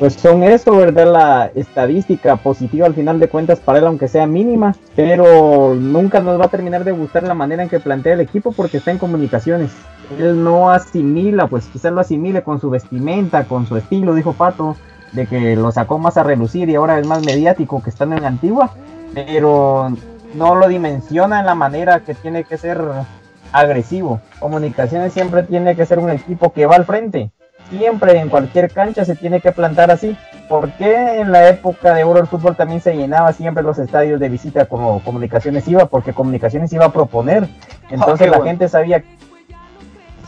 [0.00, 1.12] pues son eso, ¿verdad?
[1.12, 6.40] La estadística positiva al final de cuentas para él, aunque sea mínima, pero nunca nos
[6.40, 8.98] va a terminar de gustar la manera en que plantea el equipo porque está en
[8.98, 9.70] comunicaciones.
[10.18, 14.74] Él no asimila, pues quizás lo asimile con su vestimenta, con su estilo, dijo Pato,
[15.12, 18.22] de que lo sacó más a relucir y ahora es más mediático que estando en
[18.22, 18.72] la antigua,
[19.14, 19.92] pero
[20.36, 22.80] no lo dimensiona en la manera que tiene que ser
[23.52, 24.20] agresivo.
[24.38, 27.30] Comunicaciones siempre tiene que ser un equipo que va al frente.
[27.70, 30.16] Siempre en cualquier cancha se tiene que plantar así.
[30.48, 34.20] ¿Por qué en la época de Euro el fútbol también se llenaba siempre los estadios
[34.20, 35.86] de visita como Comunicaciones iba?
[35.86, 37.48] Porque Comunicaciones iba a proponer.
[37.90, 39.02] Entonces ah, la gente sabía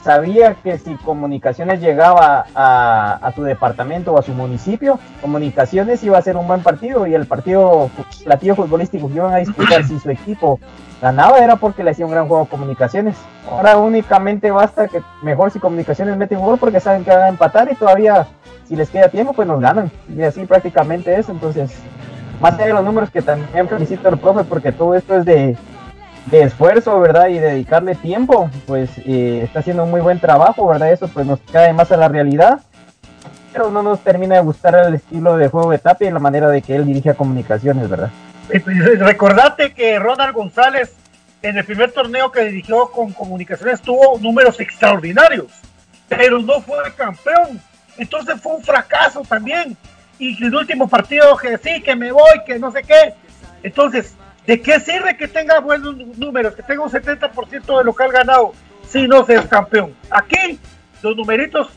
[0.09, 6.23] sabía que si comunicaciones llegaba a, su departamento o a su municipio, comunicaciones iba a
[6.23, 7.90] ser un buen partido y el partido
[8.25, 10.61] platillo futbolístico que iban a disputar si su equipo
[11.03, 13.16] ganaba era porque le hacía un gran juego a comunicaciones.
[13.51, 17.29] Ahora únicamente basta que mejor si comunicaciones mete un gol porque saben que van a
[17.29, 18.27] empatar y todavía
[18.66, 19.90] si les queda tiempo pues nos ganan.
[20.09, 21.29] Y así prácticamente es.
[21.29, 21.71] Entonces,
[22.40, 25.55] más allá de los números que también felicito al profe porque todo esto es de
[26.31, 27.29] de esfuerzo, ¿verdad?
[27.29, 30.93] Y dedicarle tiempo, pues eh, está haciendo un muy buen trabajo, ¿verdad?
[30.93, 32.61] Eso pues nos cae más a la realidad,
[33.53, 36.49] pero no nos termina de gustar el estilo de juego de Tapia y la manera
[36.49, 38.11] de que él dirige a comunicaciones, ¿verdad?
[38.49, 38.64] Pues,
[38.99, 40.95] recordate que Ronald González
[41.43, 45.53] en el primer torneo que dirigió con comunicaciones tuvo números extraordinarios,
[46.09, 47.61] pero no fue campeón,
[47.97, 49.77] entonces fue un fracaso también.
[50.19, 53.14] Y el último partido que sí, que me voy, que no sé qué.
[53.62, 54.17] Entonces,
[54.49, 58.55] ¿De qué sirve que tenga buenos números, que tenga un 70% de local ganado
[58.89, 59.95] si no se es campeón?
[60.09, 60.59] Aquí
[61.03, 61.69] los numeritos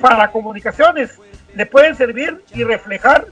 [0.00, 1.16] para comunicaciones
[1.54, 3.26] le pueden servir y reflejar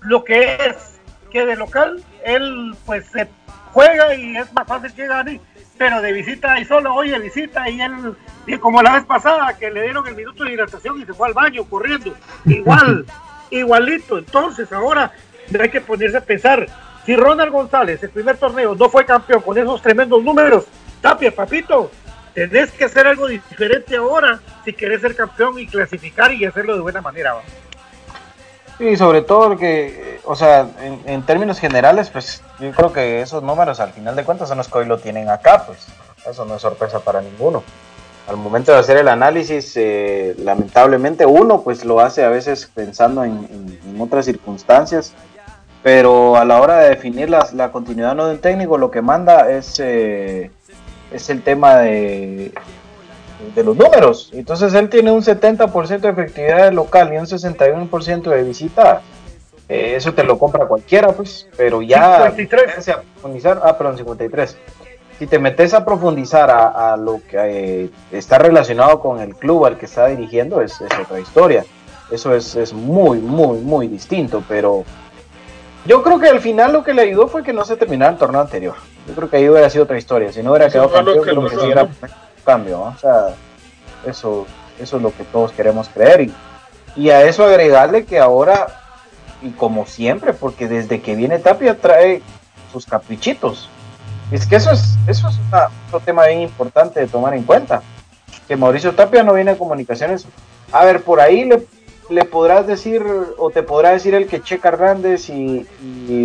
[0.00, 0.98] lo que es
[1.30, 3.28] que de local él pues se
[3.70, 5.38] juega y es más fácil que gane,
[5.76, 8.16] pero de visita y solo oye visita y él
[8.46, 11.28] y como la vez pasada que le dieron el minuto de hidratación y se fue
[11.28, 12.16] al baño corriendo,
[12.46, 13.04] igual,
[13.50, 14.16] igualito.
[14.16, 15.12] Entonces ahora
[15.60, 16.66] hay que ponerse a pensar
[17.04, 20.66] si Ronald González, el primer torneo, no fue campeón con esos tremendos números,
[21.02, 21.90] Tapia, papito,
[22.32, 26.80] tenés que hacer algo diferente ahora si querés ser campeón y clasificar y hacerlo de
[26.80, 27.34] buena manera.
[28.78, 30.68] Sí, sobre todo que, o sea,
[31.06, 34.68] en, términos generales, pues yo creo que esos números al final de cuentas son los
[34.68, 35.86] que hoy lo tienen acá, pues
[36.24, 37.64] eso no es sorpresa para ninguno.
[38.28, 43.24] Al momento de hacer el análisis, eh, lamentablemente uno pues lo hace a veces pensando
[43.24, 45.12] en, en otras circunstancias
[45.82, 49.50] pero a la hora de definir la, la continuidad no del técnico, lo que manda
[49.50, 50.50] es, eh,
[51.12, 52.52] es el tema de,
[53.54, 54.30] de los números.
[54.32, 59.02] Entonces él tiene un 70% de efectividad de local y un 61% de visita.
[59.68, 62.30] Eh, eso te lo compra cualquiera, pues, pero ya...
[62.30, 62.88] 53.
[62.88, 64.56] A profundizar, ah, perdón, 53.
[65.18, 69.78] Si te metes a profundizar a, lo que eh, está relacionado con el club al
[69.78, 71.64] que está dirigiendo, es, es otra historia.
[72.10, 74.84] Eso es, es muy, muy, muy distinto, pero
[75.84, 78.18] yo creo que al final lo que le ayudó fue que no se terminara el
[78.18, 78.74] torneo anterior.
[79.06, 80.32] Yo creo que ahí hubiera sido otra historia.
[80.32, 81.72] Si no hubiera quedado campeón, creo que sí
[82.44, 82.82] cambio.
[82.82, 83.28] O sea,
[84.06, 84.46] eso,
[84.78, 86.20] eso es lo que todos queremos creer.
[86.22, 86.34] Y,
[86.94, 88.66] y a eso agregarle que ahora,
[89.42, 92.22] y como siempre, porque desde que viene Tapia trae
[92.72, 93.68] sus caprichitos.
[94.30, 95.36] Es que eso es, eso es
[95.92, 97.82] un tema bien importante de tomar en cuenta.
[98.46, 100.26] Que Mauricio Tapia no viene a comunicaciones.
[100.70, 101.66] A ver, por ahí le
[102.12, 103.04] le podrás decir
[103.38, 105.66] o te podrá decir el que Checa Hernández y,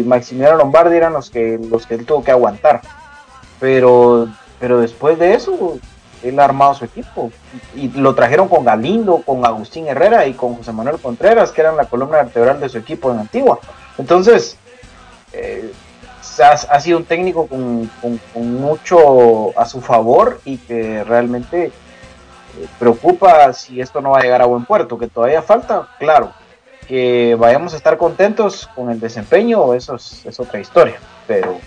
[0.05, 2.81] Maximiliano Lombardi eran los que los que él tuvo que aguantar.
[3.59, 4.27] pero,
[4.59, 5.79] pero después de eso,
[6.23, 7.31] él ha armado su equipo
[7.75, 11.77] y lo trajeron con Galindo, con Agustín Herrera y con José Manuel Contreras, que eran
[11.77, 13.59] la columna vertebral de su equipo en Antigua.
[13.97, 14.57] Entonces,
[15.33, 15.71] eh,
[16.43, 17.89] ha, sido un técnico con,
[18.35, 21.71] mucho a su favor y que realmente
[22.79, 26.33] preocupa si esto no va a llegar a buen puerto, que todavía falta, claro,
[26.87, 30.97] que vayamos a estar contentos con el desempeño, eso es, otra historia,
[31.27, 31.59] pero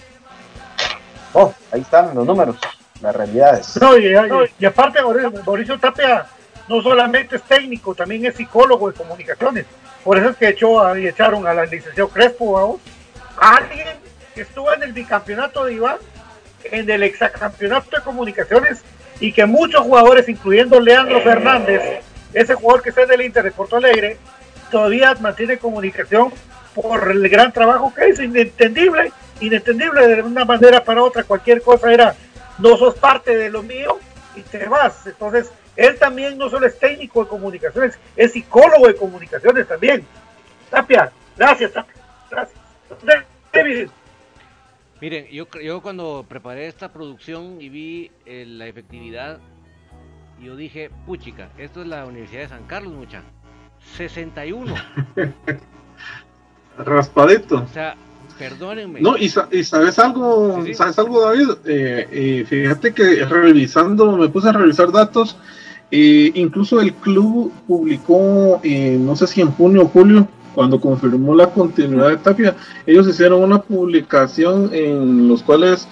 [1.34, 2.57] oh, ahí están los números,
[3.01, 3.76] las realidades.
[3.80, 4.14] No, y,
[4.64, 5.01] aparte
[5.45, 6.26] Mauricio, Tapia
[6.68, 9.66] no solamente es técnico, también es psicólogo de comunicaciones,
[10.03, 12.80] por eso es que echó y echaron a la licenciado Crespo,
[13.38, 13.88] a alguien
[14.34, 15.99] que estuvo en el bicampeonato de Iván,
[16.64, 18.82] en el exacampeonato de comunicaciones
[19.20, 22.00] y que muchos jugadores, incluyendo Leandro Fernández,
[22.32, 24.16] ese jugador que está en el Inter de Porto Alegre,
[24.70, 26.32] todavía mantiene comunicación
[26.74, 31.92] por el gran trabajo que hizo, inentendible, inentendible de una manera para otra, cualquier cosa
[31.92, 32.14] era,
[32.58, 33.98] no sos parte de lo mío
[34.34, 35.06] y te vas.
[35.06, 40.06] Entonces, él también no solo es técnico de comunicaciones, es psicólogo de comunicaciones también.
[40.70, 41.94] Tapia, gracias, Tapia,
[42.30, 43.99] gracias.
[45.01, 49.40] Miren, yo, yo cuando preparé esta producción y vi eh, la efectividad,
[50.42, 53.22] yo dije, puchica, esto es la Universidad de San Carlos, mucha.
[53.96, 54.74] 61.
[56.78, 57.62] Raspadito.
[57.62, 57.96] O sea,
[58.38, 59.01] perdónenme.
[59.01, 64.53] No, y, sabes algo, sabes algo, David, eh, eh, fíjate que revisando, me puse a
[64.53, 65.36] revisar datos,
[65.90, 70.28] eh, incluso el club publicó, no sé si en junio o julio,
[70.61, 72.54] cuando confirmó la continuidad de Tapia,
[72.84, 75.88] ellos hicieron una publicación en los cuales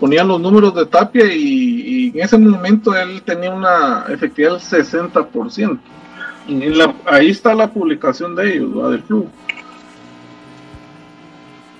[0.00, 4.60] ponían los números de Tapia y, y, en ese momento él tenía una efectividad del
[4.60, 5.78] 60%
[7.06, 9.28] ahí está la publicación de ellos, del club.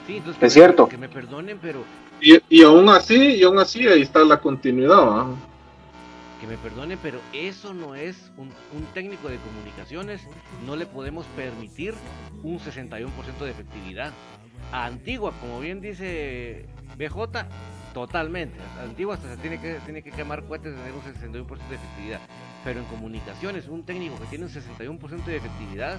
[0.07, 0.89] Sí, es cierto.
[0.89, 1.81] Que me perdonen, pero.
[2.21, 5.27] Y, aún así, y aún así, ahí está la continuidad.
[6.41, 8.51] Que me perdonen, pero eso no es un,
[8.95, 10.23] técnico de comunicaciones.
[10.67, 11.95] No le podemos permitir
[12.43, 14.13] un 61% de efectividad.
[14.73, 16.67] A Antigua, como bien dice
[16.97, 17.47] BJ,
[17.93, 18.59] totalmente.
[18.83, 22.21] Antigua hasta se tiene que, tiene que quemar cohetes tener un 61% de efectividad
[22.65, 25.99] pero en comunicaciones un técnico que tiene un 61% de efectividad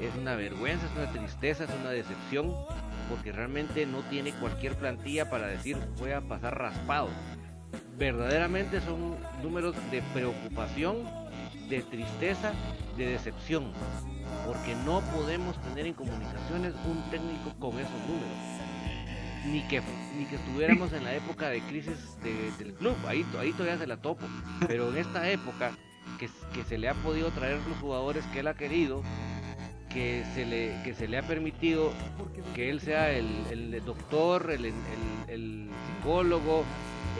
[0.00, 2.54] es una vergüenza, es una tristeza, es una decepción,
[3.08, 7.08] porque realmente no tiene cualquier plantilla para decir voy a pasar raspado.
[7.98, 10.98] Verdaderamente son números de preocupación,
[11.68, 12.52] de tristeza,
[12.96, 13.72] de decepción,
[14.46, 18.38] porque no podemos tener en comunicaciones un técnico con esos números.
[19.46, 19.82] Ni que,
[20.16, 24.26] ni que estuviéramos en la época de crisis del club, ahí, todavía se la topo,
[24.68, 25.72] pero en esta época
[26.20, 26.28] que,
[26.64, 29.02] se le ha podido traer los jugadores que él ha querido,
[29.98, 31.92] que se le, que se le ha permitido
[32.54, 34.72] que él sea el, doctor, el,
[35.26, 36.64] el, psicólogo,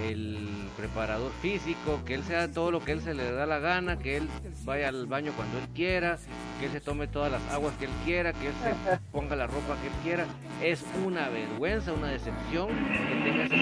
[0.06, 0.38] el
[0.76, 4.18] preparador físico, que él sea todo lo que él se le da la gana, que
[4.18, 4.28] él
[4.64, 6.18] vaya al baño cuando él quiera,
[6.60, 9.48] que él se tome todas las aguas que él quiera, que él se ponga la
[9.48, 10.26] ropa que él quiera.
[10.62, 13.56] Es una vergüenza, una decepción que tenga ese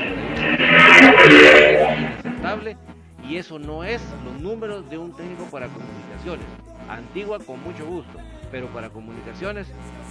[1.94, 2.76] inaceptable
[3.26, 6.44] y eso no es los números de un técnico para comunicaciones.
[6.88, 9.66] Antigua con mucho gusto, pero para comunicaciones,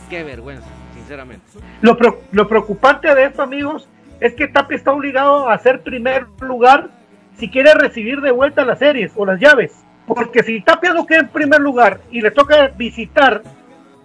[0.09, 1.45] qué vergüenza, sinceramente.
[1.81, 1.97] Lo,
[2.31, 3.87] lo preocupante de esto, amigos,
[4.19, 6.89] es que Tapia está obligado a ser primer lugar
[7.37, 9.73] si quiere recibir de vuelta las series o las llaves.
[10.07, 13.41] Porque si Tapia no queda en primer lugar y le toca visitar,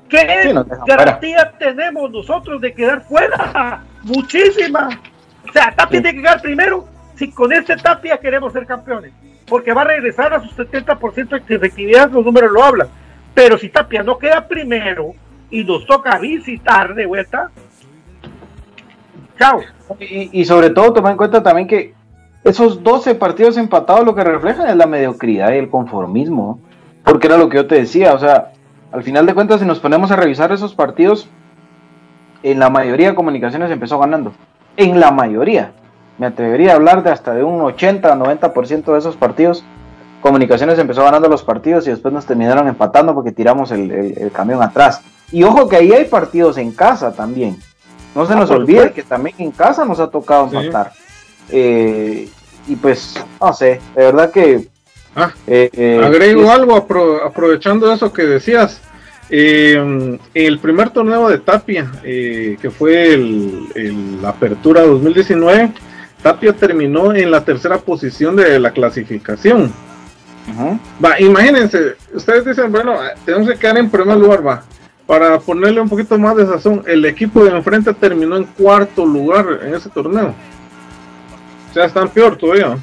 [0.09, 0.55] ¿qué
[0.87, 3.85] garantía tenemos nosotros de quedar fuera?
[4.03, 4.89] Muchísima.
[5.49, 9.13] O sea, Tapia tiene que quedar primero si con este Tapia queremos ser campeones,
[9.47, 12.89] porque va a regresar a su 70% de efectividad, los números lo hablan.
[13.41, 15.15] Pero si Tapia no queda primero
[15.51, 17.51] y nos toca visitar de vuelta,
[19.39, 19.61] chao.
[19.99, 21.95] Y, sobre todo, toma en cuenta también que
[22.45, 26.61] esos 12 partidos empatados lo que reflejan es la mediocridad y el conformismo,
[27.03, 28.53] porque era lo que yo te decía, o sea,
[28.93, 31.27] al final de cuentas, si nos ponemos a revisar esos partidos,
[32.43, 34.35] en la mayoría de comunicaciones empezó ganando.
[34.77, 35.73] En la mayoría
[36.19, 39.65] me atrevería a hablar de hasta de un 80 90% de esos partidos.
[40.21, 45.01] Comunicaciones empezó ganando los partidos y después nos terminaron empatando porque tiramos el, camión atrás.
[45.33, 47.59] Y ojo que ahí hay partidos en casa también.
[48.15, 50.93] No se ah, nos olvide que también en casa nos ha tocado empatar.
[51.49, 52.29] Eh,
[52.69, 54.69] y pues, no sé, de verdad que...
[55.17, 58.81] Ah, eh, eh, agrego algo aprovechando eso que decías.
[59.31, 65.73] el primer torneo de Tapia, que fue el, la Apertura 2019,
[66.23, 69.73] Tapia terminó en la tercera posición de la clasificación.
[71.03, 74.63] Va, imagínense, ustedes dicen, bueno, tenemos que quedar en primer lugar, va.
[75.07, 79.61] Para ponerle un poquito más de sazón, el equipo de enfrente terminó en cuarto lugar
[79.63, 80.35] en ese torneo.
[81.71, 82.77] O sea, están peor todavía.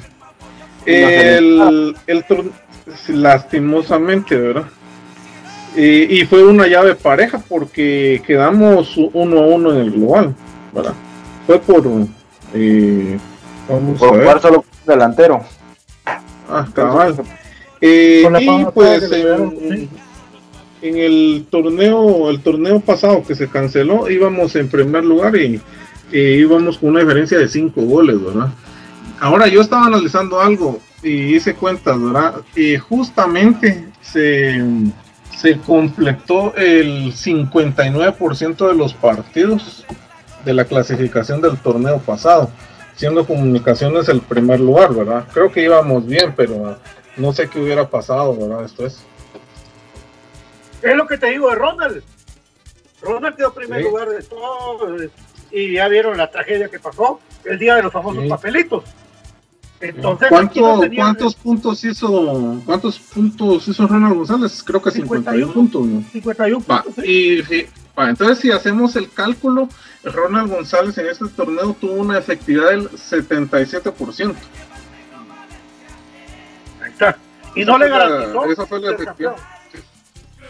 [0.84, 2.24] El, el,
[3.08, 4.64] lastimosamente, ¿verdad?
[5.76, 10.34] Y, fue una llave pareja porque quedamos uno a uno en el global,
[10.72, 10.94] ¿verdad?
[11.46, 11.84] Fue por.
[12.52, 13.18] Eh,
[13.68, 14.40] vamos por a ver.
[14.40, 15.44] solo delantero.
[16.50, 17.14] Ah, cabal.
[17.80, 19.88] Eh, y pues en,
[20.82, 25.60] en, el torneo, el torneo pasado que se canceló, íbamos en primer lugar y,
[26.12, 28.48] íbamos con una diferencia de cinco goles, ¿verdad?
[29.20, 32.36] Ahora yo estaba analizando algo y hice cuentas, ¿verdad?
[32.56, 34.62] Y justamente se,
[35.36, 39.84] se completó el 59% de los partidos
[40.44, 42.50] de la clasificación del torneo pasado,
[42.96, 45.24] siendo comunicaciones el primer lugar, ¿verdad?
[45.32, 46.78] Creo que íbamos bien, pero
[47.18, 48.64] no sé qué hubiera pasado, ¿verdad?
[48.64, 49.04] Esto es.
[50.82, 52.02] Es lo que te digo de Ronald.
[53.02, 54.96] Ronald quedó primer lugar de todo
[55.50, 58.84] y ya vieron la tragedia que pasó el día de los famosos papelitos.
[59.80, 64.62] Entonces, ¿cuántos puntos hizo cuántos puntos hizo Ronald González?
[64.64, 65.86] Creo que 51, puntos.
[66.12, 67.04] 51 puntos.
[67.04, 67.44] y,
[67.96, 69.68] entonces, si hacemos el cálculo,
[70.04, 74.34] Ronald González en este torneo tuvo una efectividad del 77%.
[77.54, 78.44] Y no le garantizó.
[78.44, 79.36] Esa fue la efectividad.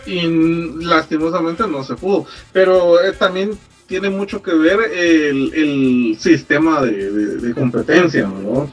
[0.06, 2.26] Y lastimosamente no se pudo.
[2.52, 8.70] Pero eh, también tiene mucho que ver el, el sistema de, de competencia, ¿no?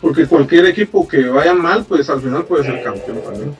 [0.00, 3.56] Porque cualquier equipo que vaya mal, pues al final puede ser campeón también.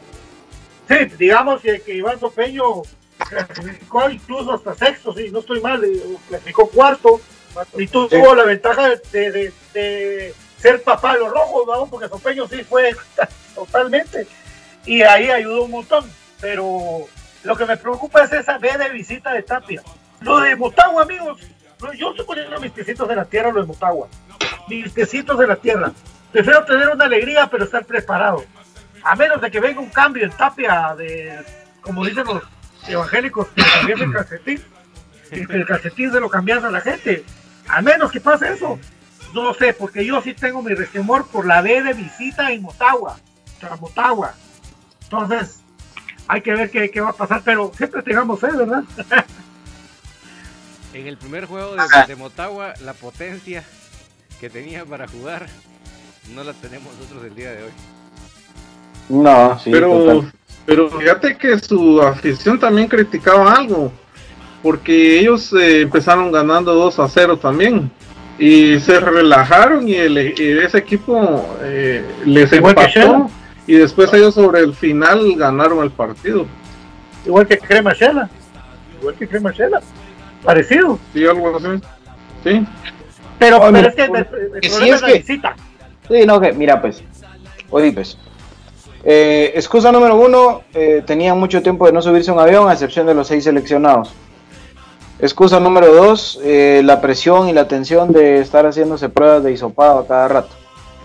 [0.88, 2.82] Sí, digamos que, Iván Sopeño
[3.16, 7.20] clasificó incluso hasta sexto, sí, no estoy mal, eh, clasificó cuarto
[7.78, 10.34] y tuvo la ventaja de,
[10.64, 11.86] ser papá de los rojos, ¿no?
[11.86, 12.96] porque Sopeño sí fue
[13.54, 14.26] totalmente
[14.86, 16.10] y ahí ayudó un montón,
[16.40, 17.06] pero
[17.42, 19.82] lo que me preocupa es esa B de visita de Tapia.
[20.22, 21.38] Lo de Motagua, amigos,
[21.98, 24.08] yo estoy poniendo mis piecitos de la tierra, lo de Motagua,
[24.66, 25.92] mis piecitos de la tierra.
[26.32, 28.42] Prefiero tener una alegría, pero estar preparado.
[29.02, 31.44] A menos de que venga un cambio en tapia de,
[31.82, 32.42] como dicen los
[32.88, 34.64] evangélicos, que el calcetín.
[35.30, 37.22] El calcetín se lo cambian a la gente.
[37.68, 38.78] A menos que pase eso.
[39.35, 43.18] No sé, porque yo sí tengo mi resquemor por la B de visita en Motagua.
[43.80, 44.35] Motagua.
[45.03, 45.61] Entonces,
[46.28, 48.85] hay que ver qué, qué, va a pasar, pero siempre tengamos fe, ¿verdad?
[50.95, 53.64] en el primer juego de, de Motagua, la potencia
[54.41, 55.47] que tenía para jugar
[56.35, 57.70] no la tenemos nosotros el día de hoy.
[59.09, 59.70] No, sí.
[59.70, 60.24] Pero,
[60.64, 63.93] pero fíjate que su afición también criticaba algo,
[64.62, 67.91] porque ellos eh, empezaron ganando 2 a 0 también.
[68.39, 73.30] Y se relajaron y, el, ese equipo eh, les empató.
[73.66, 76.47] Y después ellos sobre el final ganaron el partido.
[77.24, 78.28] Igual que Crema Shela.
[79.01, 79.80] Igual que Crema Shela.
[80.43, 80.99] Parecido.
[81.12, 81.80] Sí, algo así.
[82.45, 82.66] Sí.
[83.39, 85.57] Pero, pero es que el, problema es, la visita.
[86.09, 87.03] Sí, no, que mira, pues,
[87.70, 88.18] oye, pues,
[89.05, 92.72] eh, excusa número uno, eh, tenían mucho tiempo de no subirse a un avión, a
[92.72, 94.12] excepción de los seis seleccionados.
[95.20, 100.00] Excusa número dos, eh, la presión y la tensión de estar haciéndose pruebas de hisopado
[100.00, 100.54] a cada rato.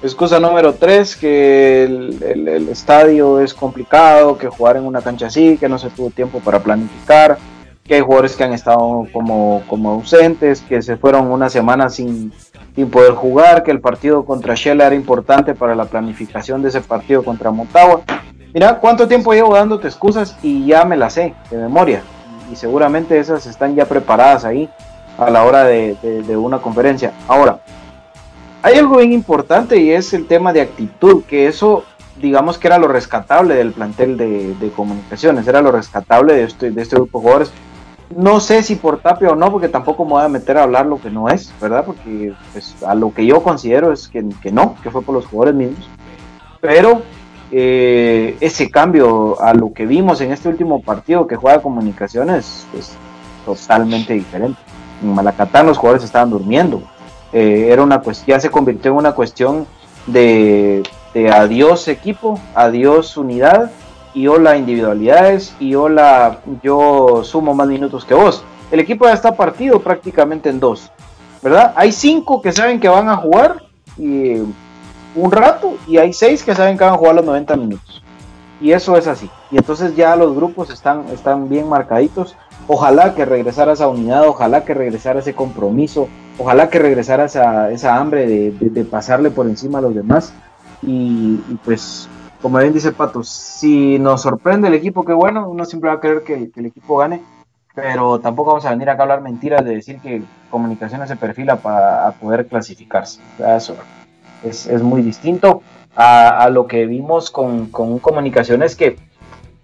[0.01, 5.69] Excusa número tres, que el, estadio es complicado, que jugar en una cancha así, que
[5.69, 7.37] no se tuvo tiempo para planificar,
[7.83, 12.31] que hay jugadores que han estado como, como ausentes, que se fueron una semana sin,
[12.75, 16.81] sin poder jugar, que el partido contra Shell era importante para la planificación de ese
[16.81, 18.01] partido contra Motagua.
[18.53, 22.01] Mira cuánto tiempo llevo dándote excusas y ya me las sé de memoria.
[22.51, 24.69] Y seguramente esas están ya preparadas ahí
[25.17, 25.95] a la hora de,
[26.37, 27.13] una conferencia.
[27.27, 27.59] Ahora,
[28.61, 31.83] hay algo bien importante y es el tema de actitud, que eso
[32.17, 36.81] digamos que era lo rescatable del plantel de, comunicaciones, era lo rescatable de este, de
[36.81, 37.53] este grupo de jugadores
[38.15, 40.85] no sé si por Tapia o no, porque tampoco me voy a meter a hablar
[40.85, 41.85] lo que no es, ¿verdad?
[41.85, 45.55] Porque pues, a lo que yo considero es que, no, que fue por los jugadores
[45.55, 45.87] mismos.
[46.59, 47.03] Pero
[47.51, 52.95] eh, ese cambio a lo que vimos en este último partido que juega comunicaciones es
[53.45, 54.59] totalmente diferente.
[55.01, 56.81] En Malacatán los jugadores estaban durmiendo.
[57.33, 59.65] Eh, era una ya se convirtió en una cuestión
[60.07, 60.83] de,
[61.13, 63.71] de adiós equipo, adiós unidad
[64.13, 68.43] y hola individualidades y hola yo sumo más minutos que vos.
[68.71, 70.91] El equipo ya está partido prácticamente en dos,
[71.41, 71.73] ¿verdad?
[71.75, 73.63] Hay cinco que saben que van a jugar
[73.97, 74.37] y,
[75.21, 78.03] un rato y hay seis que saben que van a jugar los 90 minutos.
[78.61, 79.29] Y eso es así.
[79.51, 82.35] Y entonces ya los grupos están, están bien marcaditos.
[82.67, 86.07] Ojalá que regresara esa unidad, ojalá que regresara ese compromiso,
[86.37, 90.33] ojalá que regresara esa, esa hambre de, pasarle por encima a los demás.
[90.81, 92.07] y pues
[92.41, 95.99] como bien dice Pato, si nos sorprende el equipo, qué bueno, uno siempre va a
[95.99, 97.21] querer que, el equipo gane,
[97.75, 101.57] pero tampoco vamos a venir acá a hablar mentiras de decir que comunicaciones se perfila
[101.57, 103.19] para poder clasificarse.
[103.39, 103.75] Eso
[104.43, 105.61] es, es muy distinto
[105.95, 108.97] a, a, lo que vimos con, con comunicaciones que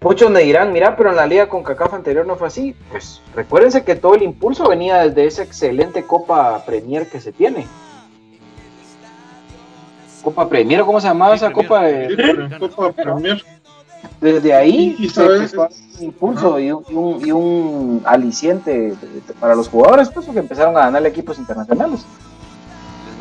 [0.00, 2.76] muchos me dirán, mira, pero en la liga con CACAF anterior no fue así.
[2.90, 7.66] Pues recuérdense que todo el impulso venía desde esa excelente Copa Premier que se tiene.
[10.22, 13.44] Copa Premier, ¿cómo se llamaba esa Copa de Copa Premier?
[14.20, 15.54] Desde ahí ¿Y sabes?
[15.54, 15.68] un
[16.04, 16.84] impulso y un,
[17.24, 18.94] y, un, aliciente
[19.40, 22.04] para los jugadores, pues que empezaron a ganar equipos internacionales.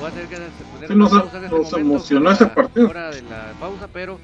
[0.05, 2.89] Voy a tener que poner sí, nos, pausa en este nos emocionó ese partido.
[2.89, 4.19] Hora de la pausa, pero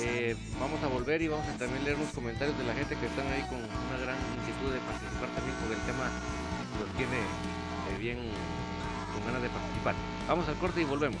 [0.00, 3.04] eh, vamos a volver y vamos a también leer los comentarios de la gente que
[3.04, 6.08] están ahí con una gran inquietud de participar también porque el tema
[6.80, 8.16] los tiene eh, bien
[9.12, 9.94] con ganas de participar.
[10.26, 11.20] Vamos al corte y volvemos.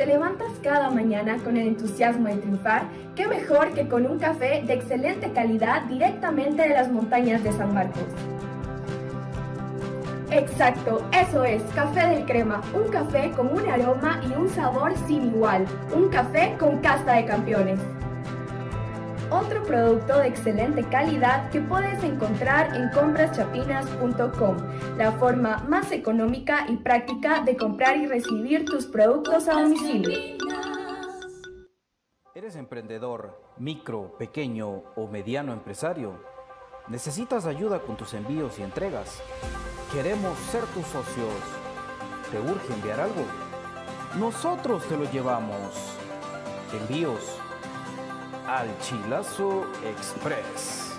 [0.00, 2.84] ¿Te levantas cada mañana con el entusiasmo de triunfar?
[3.14, 7.74] ¿Qué mejor que con un café de excelente calidad directamente de las montañas de San
[7.74, 8.04] Marcos?
[10.30, 15.34] Exacto, eso es, Café del Crema, un café con un aroma y un sabor sin
[15.34, 17.78] igual, un café con casta de campeones
[19.30, 24.56] otro producto de excelente calidad que puedes encontrar en compraschapinas.com,
[24.96, 30.18] la forma más económica y práctica de comprar y recibir tus productos a domicilio.
[32.34, 36.24] ¿Eres emprendedor, micro, pequeño o mediano empresario?
[36.88, 39.22] ¿Necesitas ayuda con tus envíos y entregas?
[39.92, 41.34] Queremos ser tus socios.
[42.30, 43.24] ¿Te urge enviar algo?
[44.18, 45.96] Nosotros te lo llevamos.
[46.72, 47.39] Envíos
[48.50, 50.98] al Chilazo Express.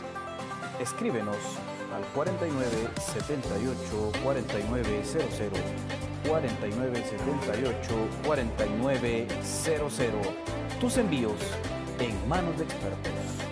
[0.79, 1.35] Escríbenos
[1.93, 5.59] al 49 78 4900
[6.29, 7.73] 49 78
[8.25, 10.27] 4900.
[10.79, 11.41] Tus envíos
[11.99, 13.50] en manos de expertos.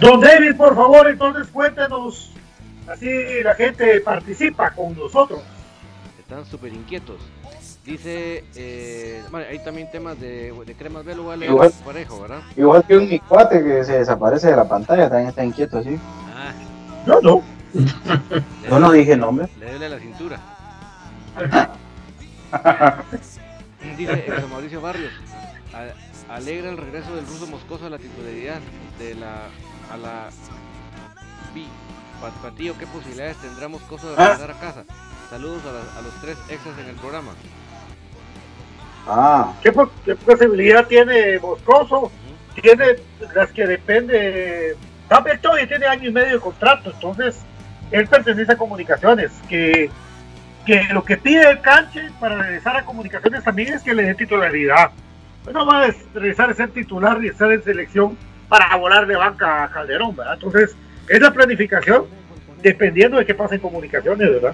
[0.00, 2.32] Don David, por favor, entonces cuéntenos.
[2.86, 3.08] Así
[3.42, 5.40] la gente participa con nosotros.
[6.18, 7.20] Están súper inquietos.
[7.84, 12.40] Dice, eh, bueno, hay también temas de, de cremas velo, igual, parejo, ¿verdad?
[12.56, 15.98] Igual que un mi cuate que se desaparece de la pantalla, también está inquieto así.
[16.34, 16.52] Ah.
[17.06, 17.42] Yo no.
[18.68, 19.48] Yo no dije nombre.
[19.58, 20.40] Le duele la cintura.
[23.96, 25.12] Dice Mauricio Barrios,
[26.28, 28.60] alegra el regreso del ruso moscoso a la titularidad
[28.98, 29.48] de la,
[29.90, 30.30] a la
[32.42, 34.28] Patío, ¿qué posibilidades tendremos cosas de ah.
[34.28, 34.84] regresar a casa?
[35.30, 37.32] Saludos a, los tres exas en el programa.
[39.06, 39.54] Ah.
[39.62, 42.12] ¿Qué, posibilidad tiene Moscoso?
[42.60, 42.96] Tiene
[43.34, 44.76] las que depende.
[45.08, 47.40] Tapia todavía tiene año y medio de contrato, entonces
[47.90, 49.32] él pertenece a comunicaciones.
[49.48, 49.90] Que,
[50.66, 54.14] que lo que pide el canche para regresar a comunicaciones también es que le dé
[54.14, 54.90] titularidad.
[55.50, 58.16] No va a regresar a ser titular y estar en selección
[58.50, 60.34] para volar de banca a Calderón, ¿verdad?
[60.34, 60.76] Entonces,
[61.08, 62.04] es la planificación
[62.60, 64.52] dependiendo de qué pasa en comunicaciones, ¿verdad?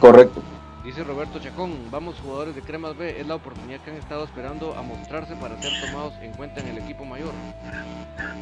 [0.00, 0.42] Correcto.
[0.82, 4.74] Dice Roberto Chacón, vamos jugadores de Cremas B, es la oportunidad que han estado esperando
[4.74, 7.32] a mostrarse para ser tomados en cuenta en el equipo mayor.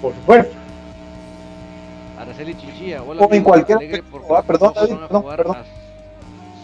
[0.00, 0.54] Por supuesto.
[2.16, 3.22] Araceli Chichilla, hola.
[3.22, 5.56] O en cualquier ah, perdón, perdón, perdón.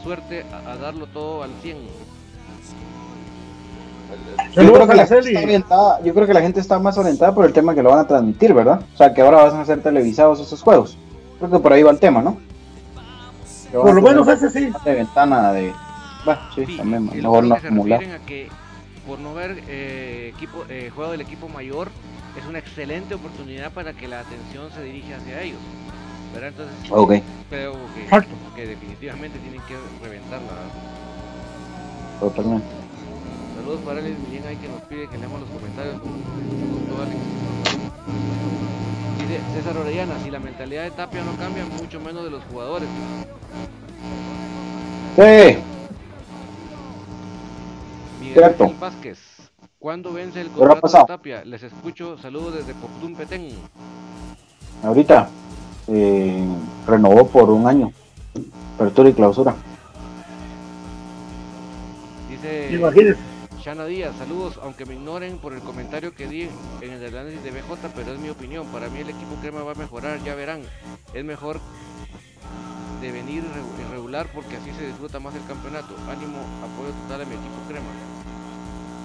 [0.03, 1.77] suerte a, darlo todo al 100.
[4.52, 7.34] Yo creo, que la gente está orientada, yo creo que la gente está más orientada
[7.34, 8.80] por el tema que lo van a transmitir, ¿verdad?
[8.94, 10.96] O sea, que ahora van a ser televisados esos juegos.
[11.38, 12.38] Creo que por ahí va el tema, ¿no?
[13.72, 14.72] Por lo menos ese sí.
[14.84, 15.72] De ventana de.
[16.24, 17.07] Bueno, sí, también.
[17.07, 18.02] Mejor no acumular.
[18.02, 18.48] A que
[19.07, 21.88] por no ver eh, equipo, eh, juego del equipo mayor,
[22.38, 25.59] es una excelente oportunidad para que la atención se dirija hacia ellos.
[26.32, 26.48] ¿verdad?
[26.48, 27.22] Entonces, okay.
[27.48, 28.26] creo que,
[28.57, 30.52] que, definitivamente tienen que reventarla.
[32.20, 32.76] Totalmente.
[33.66, 35.96] Saludos para Alex Millén ahí que nos pide que leamos los comentarios.
[39.18, 42.88] Dice César Orellana, si la mentalidad de Tapia no cambia, mucho menos de los jugadores.
[45.16, 45.58] Sí.
[48.20, 49.18] Miguel Vázquez,
[49.80, 51.44] ¿cuándo vence el contrato de Tapia?
[51.44, 53.48] Les escucho, saludos desde Poctum Petén.
[54.84, 55.28] Ahorita
[55.88, 56.46] eh,
[56.86, 57.90] renovó por un año,
[58.76, 59.56] apertura y clausura.
[62.30, 63.36] Dice Imagínese.
[63.66, 66.48] Chana Díaz, saludos, aunque me ignoren por el comentario que di
[66.80, 68.64] en el análisis de BJ, pero es mi opinión.
[68.68, 70.62] Para mí el equipo crema va a mejorar, ya verán.
[71.12, 71.58] Es mejor
[73.00, 73.42] de venir
[73.90, 75.96] regular porque así se disfruta más el campeonato.
[76.08, 77.86] Ánimo, apoyo total a mi equipo crema.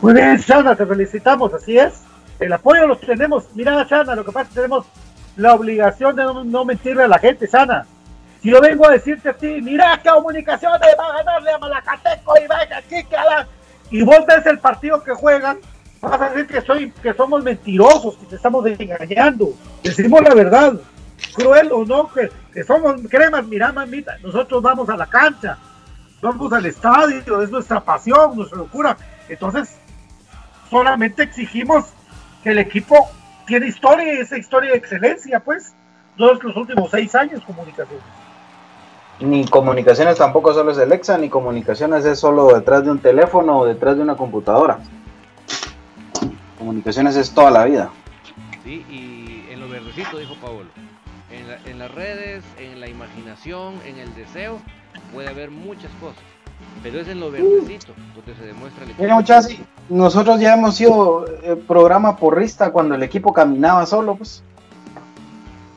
[0.04, 2.04] Muy bien, Chana, te felicitamos, así es.
[2.40, 3.46] El apoyo lo tenemos.
[3.56, 4.86] Mira, Chana, lo que pasa es que tenemos
[5.38, 7.88] la obligación de no, mentirle a la gente, Chana.
[8.44, 12.42] Si yo vengo a decirte a ti, mira, comunicaciones va a ganarle a Malacateco y
[12.42, 13.48] venga aquí que a
[13.92, 15.60] y vos ves el partido que juegan,
[16.00, 19.54] vas a decir que soy, que somos mentirosos, que te estamos engañando.
[19.84, 20.74] Decimos la verdad,
[21.36, 25.58] cruel o no, que, somos cremas, mira mamita, nosotros vamos a la cancha,
[26.22, 28.98] vamos al estadio, es nuestra pasión, nuestra locura.
[29.28, 29.76] Entonces,
[30.70, 31.86] solamente exigimos
[32.44, 33.10] que el equipo
[33.46, 35.74] tiene historia y esa historia de excelencia, pues,
[36.18, 38.00] todos los últimos seis años comunicación
[39.22, 43.60] ni comunicaciones tampoco solo es el EXA, ni comunicaciones es solo detrás de un teléfono
[43.60, 44.80] o detrás de una computadora.
[46.58, 47.92] Comunicaciones es toda la vida.
[48.64, 50.66] Sí, y en lo verdecito, dijo Pablo.
[51.66, 54.60] En, las redes, en la imaginación, en el deseo,
[55.14, 56.22] puede haber muchas cosas.
[56.84, 59.04] Pero es en lo verdecito donde se demuestra el equipo.
[59.04, 59.56] Mira, muchachos,
[59.90, 64.44] nosotros ya hemos sido eh, programa porrista cuando el equipo caminaba solo, pues.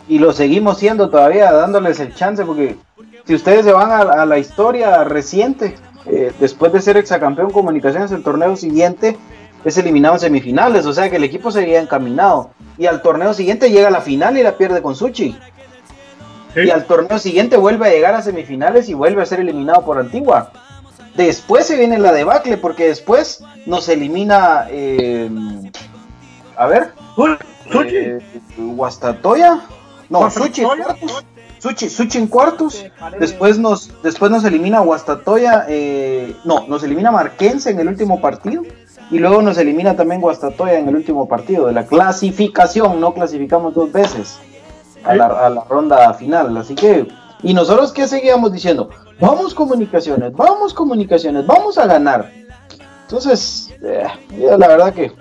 [0.08, 2.76] Y lo seguimos siendo todavía, dándoles el chance, porque
[3.26, 5.74] si ustedes se van a, la historia reciente,
[6.06, 9.16] eh, después de ser exacampeón comunicaciones, el torneo siguiente
[9.64, 12.50] es eliminado en semifinales, o sea que el equipo se había encaminado.
[12.76, 15.36] Y al torneo siguiente llega a la final y la pierde con Suchi.
[16.54, 19.98] Y al torneo siguiente vuelve a llegar a semifinales y vuelve a ser eliminado por
[19.98, 20.52] Antigua.
[21.16, 24.66] Después se viene la debacle, porque después nos elimina.
[24.70, 25.30] Eh,
[26.56, 26.92] a ver.
[27.70, 27.96] ¿Suchi?
[27.96, 28.18] Eh,
[28.56, 29.62] Guastatoya.
[30.10, 30.62] No, Suchi.
[31.64, 32.84] Suchi, en cuartos.
[33.18, 35.64] Después nos, después nos elimina Guastatoya.
[35.66, 38.62] Eh, no, nos elimina Marquense en el último partido.
[39.10, 43.00] Y luego nos elimina también Guastatoya en el último partido de la clasificación.
[43.00, 44.38] No clasificamos dos veces
[45.04, 46.54] a la, ronda final.
[46.58, 47.08] Así que,
[47.42, 48.90] ¿y nosotros qué seguíamos diciendo?
[49.18, 52.30] Vamos comunicaciones, vamos comunicaciones, vamos a ganar.
[53.04, 54.06] Entonces, eh,
[54.58, 55.12] la verdad que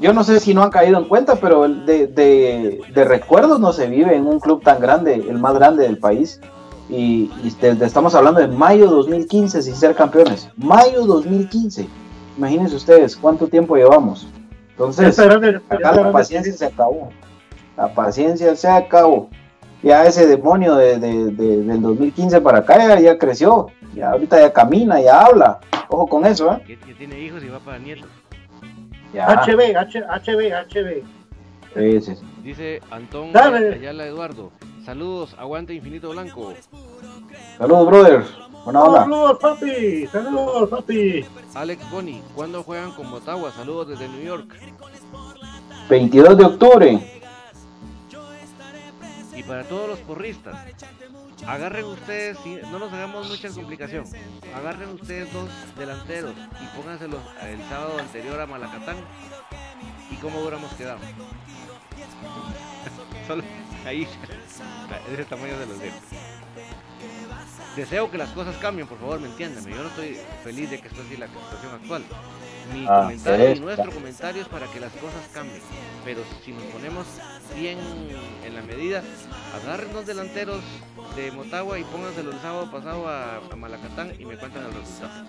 [0.00, 3.86] yo no sé si no han caído en cuenta, pero de, de, recuerdos no se
[3.86, 6.40] vive en un club tan grande, el más grande del país.
[6.88, 7.30] Y,
[7.80, 10.48] estamos hablando de mayo 2015 sin ser campeones.
[10.56, 11.88] Mayo 2015.
[12.36, 14.28] Imagínense ustedes cuánto tiempo llevamos.
[14.70, 17.10] Entonces, la paciencia se acabó.
[17.76, 19.30] La paciencia se acabó.
[19.82, 23.68] Ya ese demonio de, del 2015 para acá ya, creció.
[23.94, 25.60] Ya ahorita ya camina, ya habla.
[25.88, 26.78] Ojo con eso, ¿eh?
[26.98, 28.08] tiene hijos y va para nietos.
[29.12, 31.04] HB, HB, HB.
[32.42, 34.52] Dice Antón Ayala Eduardo.
[34.84, 36.54] Saludos, aguante Infinito Blanco.
[37.58, 38.24] Saludos, brother.
[38.64, 39.00] Buena onda.
[39.02, 40.06] Saludos, papi.
[40.06, 41.24] Saludos, papi.
[41.54, 43.52] Alex Boni, ¿cuándo juegan con Motagua?
[43.52, 44.54] Saludos desde New York.
[45.88, 47.20] 22 de octubre.
[49.34, 50.56] Y para todos los porristas,
[51.46, 52.38] agarren ustedes,
[52.70, 54.04] no nos hagamos mucha complicación,
[54.54, 58.96] agarren ustedes dos delanteros y pónganselos el sábado anterior a Malacatán
[60.10, 60.98] y cómo hubiéramos quedado.
[63.26, 63.42] Solo
[63.84, 64.06] ahí,
[65.12, 66.00] ese tamaño de los dedos.
[67.76, 69.62] Deseo que las cosas cambien, por favor, me entiendan.
[69.66, 72.02] Yo no estoy feliz de que esto así la situación actual.
[72.72, 75.60] Mi ah, comentario y nuestro comentario es para que las cosas cambien.
[76.04, 77.06] Pero si nos ponemos
[77.54, 77.78] bien
[78.44, 79.02] en la medida,
[79.62, 80.60] agarren los delanteros
[81.16, 85.24] de Motagua y pónganselo el sábado pasado a, Malacatán y me cuentan el resultado.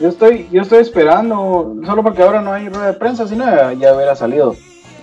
[0.00, 3.94] Yo estoy, yo estoy esperando, solo porque ahora no hay rueda de prensa, sino ya,
[3.94, 4.54] hubiera salido.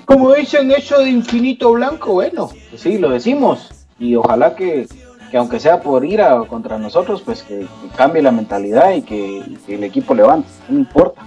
[0.06, 3.72] Como dicen eso de infinito blanco, bueno, pues sí, lo decimos.
[4.00, 4.88] Y ojalá que,
[5.32, 9.44] que aunque sea por ir a, contra nosotros, pues que, cambie la mentalidad y que,
[9.68, 10.48] el equipo levante.
[10.70, 11.22] No importa.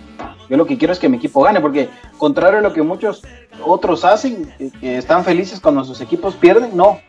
[0.49, 3.23] Yo lo que quiero es que mi equipo gane, porque contrario a lo que muchos
[3.65, 7.01] otros hacen, que están felices cuando sus equipos pierden, no.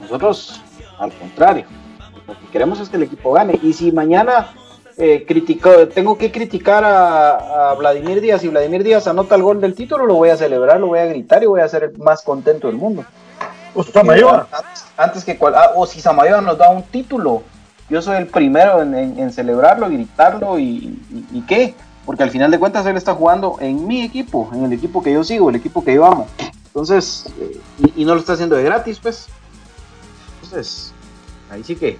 [0.00, 0.62] Nosotros,
[0.98, 1.66] al contrario,
[2.26, 3.58] lo que queremos es que el equipo gane.
[3.62, 4.48] Y si mañana
[4.96, 5.26] eh,
[5.92, 10.14] tengo que criticar a, Vladimir Díaz y Vladimir Díaz anota el gol del título, lo
[10.14, 12.76] voy a celebrar, lo voy a gritar y voy a ser el más contento del
[12.76, 13.04] mundo.
[13.74, 14.46] O Samayoa.
[14.96, 17.42] Antes, que cual, ah, o si Samayoa nos da un título,
[17.90, 20.98] yo soy el primero en, celebrarlo, gritarlo y,
[21.32, 21.74] y, qué,
[22.06, 25.12] porque al final de cuentas él está jugando en mi equipo, en el equipo que
[25.12, 26.28] yo sigo, el equipo que yo amo.
[26.66, 27.60] Entonces, eh,
[27.96, 29.26] y, no lo está haciendo de gratis, pues.
[30.42, 30.92] Entonces,
[31.50, 31.96] ahí sí que,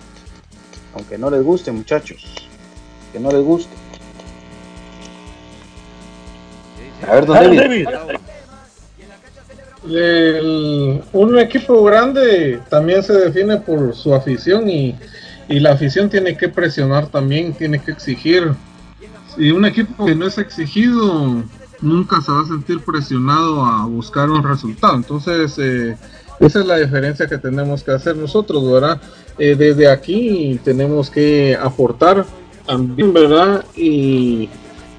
[0.95, 2.49] aunque no les guste, muchachos,
[3.13, 3.73] que no les guste.
[7.09, 7.87] A ver, ¿dónde
[11.13, 14.97] un equipo grande también se define por su afición y,
[15.47, 18.55] la afición tiene que presionar también, tiene que exigir.
[19.37, 21.43] Y un equipo que no es exigido
[21.80, 24.95] nunca se va a sentir presionado a buscar un resultado.
[24.95, 25.97] Entonces, eh,
[26.41, 29.01] esa es la diferencia que tenemos que hacer nosotros, ¿verdad?
[29.39, 32.24] Eh, desde aquí tenemos que aportar
[32.66, 33.64] también, ¿verdad?
[33.76, 34.49] Y,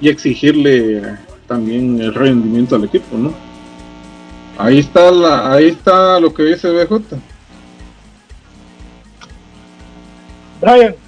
[0.02, 1.18] y exigirle
[1.48, 3.34] también el rendimiento al equipo, ¿no?
[4.58, 7.18] Ahí está la, ahí está lo que dice BJ.
[10.62, 11.05] Brian.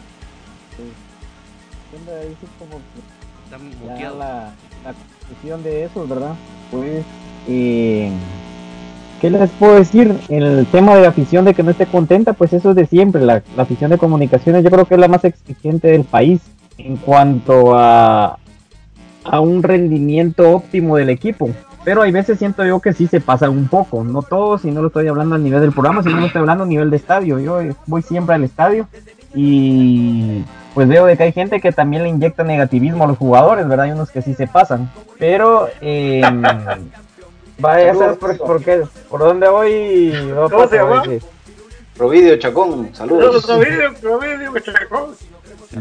[4.00, 4.52] La,
[4.84, 6.36] la de eso, ¿verdad?
[6.72, 7.04] Pues,
[7.48, 8.12] eh,
[9.22, 10.16] ¿qué les puedo decir?
[10.30, 13.22] El tema de la afición de que no esté contenta, pues eso es de siempre.
[13.22, 16.41] La, afición de comunicaciones yo creo que es la más exigente del país
[16.78, 18.38] en cuanto a,
[19.24, 21.50] a un rendimiento óptimo del equipo
[21.88, 24.82] pero hay veces siento yo que sí se pasa un poco, no todo, si no
[24.82, 27.39] lo estoy hablando a nivel del programa, sino lo estoy hablando a nivel de estadio.
[27.39, 28.89] Yo voy siempre al estadio
[29.39, 33.67] y pues veo de que hay gente que también le inyecta negativismo a los jugadores,
[33.67, 33.85] ¿verdad?
[33.85, 36.21] Hay unos que sí se pasan, pero eh,
[37.59, 38.81] vaya, ¿sabes por, qué?
[39.07, 40.11] ¿Por dónde voy?
[40.49, 41.03] ¿Cómo se llama?
[41.98, 43.45] Providio Chacón, saludos.
[43.45, 45.16] Providio, Providio Chacón.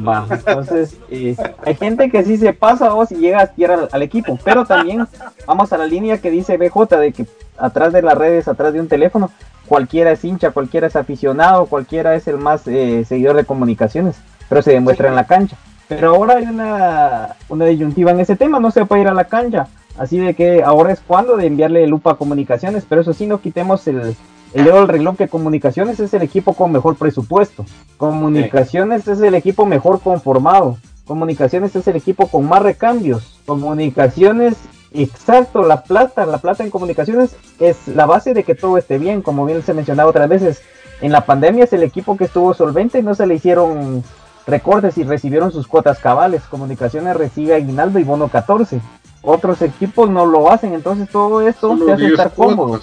[0.07, 4.03] Va, entonces eh, hay gente que sí se pasa o si llega a al, al,
[4.03, 5.07] equipo, pero también
[5.47, 8.81] vamos a la línea que dice BJ de que atrás de las redes, atrás de
[8.81, 9.31] un teléfono,
[9.67, 14.17] cualquiera es hincha, cualquiera es aficionado, cualquiera es el más eh, seguidor de comunicaciones,
[14.49, 15.57] pero se demuestra en la cancha.
[15.89, 19.25] Pero ahora hay una, una disyuntiva en ese tema, no se puede ir a la
[19.25, 23.27] cancha, así de que ahora es cuando de enviarle lupa a comunicaciones, pero eso sí
[23.27, 24.17] no quitemos el,
[24.57, 27.67] el dedo del reloj que Comunicaciones es el equipo con mejor presupuesto.
[27.99, 30.79] Comunicaciones es el equipo mejor conformado.
[31.07, 33.39] Comunicaciones es el equipo con más recambios.
[33.45, 34.55] Comunicaciones,
[34.95, 39.21] exacto, la plata, la plata en comunicaciones es la base de que todo esté bien,
[39.21, 40.63] como bien se mencionaba otras veces.
[41.03, 44.03] En la pandemia es el equipo que estuvo solvente y no se le hicieron
[44.47, 46.45] recortes y recibieron sus cuotas cabales.
[46.45, 48.81] Comunicaciones recibe aguinaldo y bono 14.
[49.21, 52.81] Otros equipos no lo hacen, entonces todo esto te hace estar cómodo.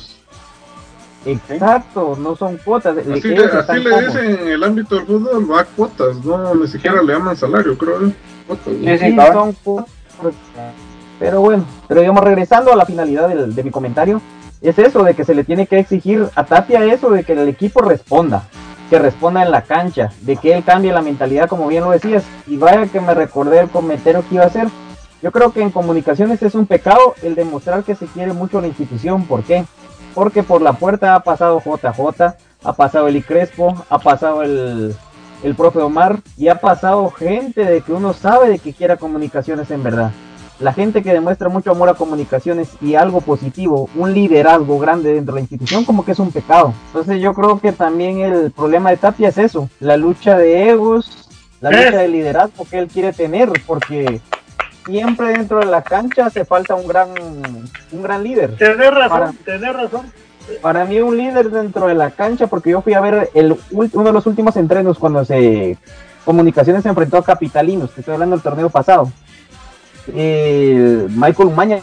[1.26, 2.98] Exacto, no son cuotas.
[2.98, 6.68] Así, le, así le dicen en el ámbito del fútbol, va a cuotas, no ni
[6.68, 8.12] siquiera le llaman salario, creo.
[9.34, 9.92] son cuotas.
[11.20, 14.22] Pero bueno, pero digamos, regresando a la finalidad de mi comentario,
[14.62, 17.48] es eso, de que se le tiene que exigir a Tapia eso, de que el
[17.48, 18.48] equipo responda,
[18.90, 22.24] que responda en la cancha, de que él cambie la mentalidad, como bien lo decías,
[22.48, 24.68] y vaya que me recordé el comentario que iba a hacer.
[25.22, 28.68] Yo creo que en comunicaciones es un pecado el demostrar que se quiere mucho la
[28.68, 29.26] institución.
[29.26, 29.66] ¿Por qué?
[30.14, 34.96] Porque por la puerta ha pasado JJ, ha pasado el Crespo, ha pasado el,
[35.44, 39.70] el profe Omar y ha pasado gente de que uno sabe de que quiera comunicaciones
[39.72, 40.12] en verdad.
[40.60, 45.34] La gente que demuestra mucho amor a comunicaciones y algo positivo, un liderazgo grande dentro
[45.34, 46.74] de la institución, como que es un pecado.
[46.88, 51.28] Entonces yo creo que también el problema de Tapia es eso, la lucha de egos,
[51.60, 54.22] la lucha de liderazgo que él quiere tener, porque
[54.86, 57.10] siempre dentro de la cancha hace falta un gran
[57.92, 58.58] un gran líder.
[58.58, 60.12] Tener razón, tener razón.
[60.62, 64.04] Para mí un líder dentro de la cancha, porque yo fui a ver el, uno
[64.04, 65.78] de los últimos entrenos cuando se
[66.26, 69.12] Comunicaciones se enfrentó a Capitalinos, que estoy hablando del torneo pasado.
[70.08, 71.82] Michael Maña,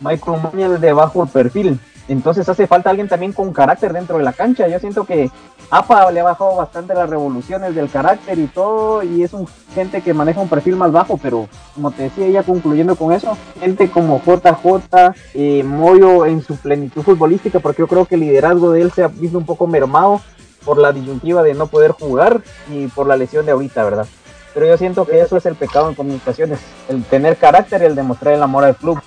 [0.00, 1.78] Michael Maña de bajo perfil.
[2.08, 4.66] Entonces hace falta alguien también con carácter dentro de la cancha.
[4.66, 5.30] Yo siento que
[5.70, 10.00] APA le ha bajado bastante las revoluciones del carácter y todo, y es un gente
[10.00, 13.90] que maneja un perfil más bajo, pero como te decía, ya concluyendo con eso, gente
[13.90, 18.80] como JJ, eh, Moyo en su plenitud futbolística, porque yo creo que el liderazgo de
[18.80, 20.22] él se ha visto un poco mermado
[20.64, 22.40] por la disyuntiva de no poder jugar
[22.72, 24.06] y por la lesión de ahorita, ¿verdad?
[24.54, 27.94] Pero yo siento que eso es el pecado en comunicaciones, el tener carácter y el
[27.94, 28.98] demostrar el amor al club,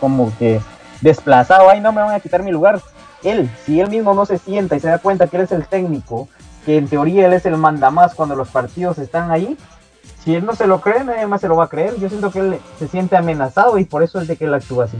[0.00, 0.60] como que
[1.04, 2.80] desplazado, ay no me van a quitar mi lugar.
[3.22, 5.66] Él, si él mismo no se sienta y se da cuenta que él es el
[5.66, 6.28] técnico,
[6.66, 9.56] que en teoría él es el mandamás cuando los partidos están ahí,
[10.24, 11.94] si él no se lo cree, nadie más se lo va a creer.
[12.00, 14.86] Yo siento que él se siente amenazado y por eso es de que él actúa
[14.86, 14.98] así.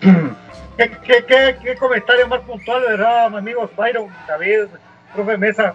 [0.76, 0.90] ¿Qué,
[1.26, 4.66] qué, qué, comentario más puntual, verdad, amigos Byron, David,
[5.14, 5.74] profe Mesa?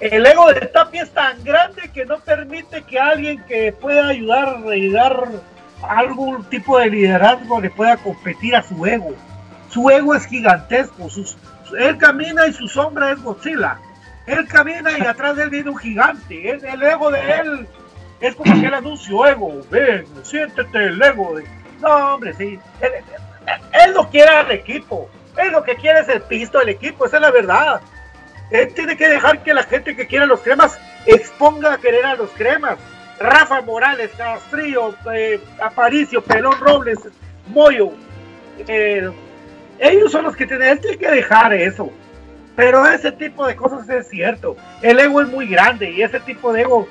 [0.00, 4.56] El ego de Tapia es tan grande que no permite que alguien que pueda ayudar
[4.74, 5.28] y dar
[5.82, 9.14] algún tipo de liderazgo le pueda competir a su ego.
[9.68, 11.08] Su ego es gigantesco.
[11.08, 11.36] Sus,
[11.78, 13.78] él camina y su sombra es Godzilla.
[14.26, 16.50] Él camina y atrás de él viene un gigante.
[16.50, 17.66] El, ego de él
[18.20, 19.60] es como aquel anuncio ego.
[19.70, 21.34] Ven, siéntete el ego.
[21.36, 21.44] De...
[21.80, 22.58] No, hombre, sí.
[22.80, 25.10] Él, no quiere al equipo.
[25.36, 27.06] Él lo que quiere es el pisto del equipo.
[27.06, 27.80] Esa es la verdad.
[28.50, 32.14] Él tiene que dejar que la gente que quiera los cremas exponga a querer a
[32.14, 32.78] los cremas.
[33.22, 36.98] Rafa Morales, Castrillo, eh, Aparicio, Pelón Robles,
[37.48, 37.92] Moyo.
[38.58, 39.10] Eh,
[39.78, 41.90] ellos son los que tienen, que dejar eso.
[42.54, 44.56] Pero ese tipo de cosas es cierto.
[44.82, 46.86] El ego es muy grande y ese tipo de ego,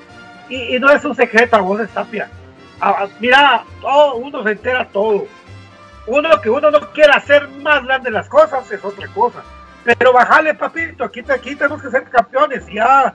[0.48, 2.28] y, no es un secreto a vos, Tapia.
[3.20, 5.26] mira, todo, uno se entera todo.
[6.06, 9.42] Uno que uno no quiere hacer más grande las cosas es otra cosa.
[9.84, 13.14] Pero bajale, papito, aquí, aquí tenemos que ser campeones, ya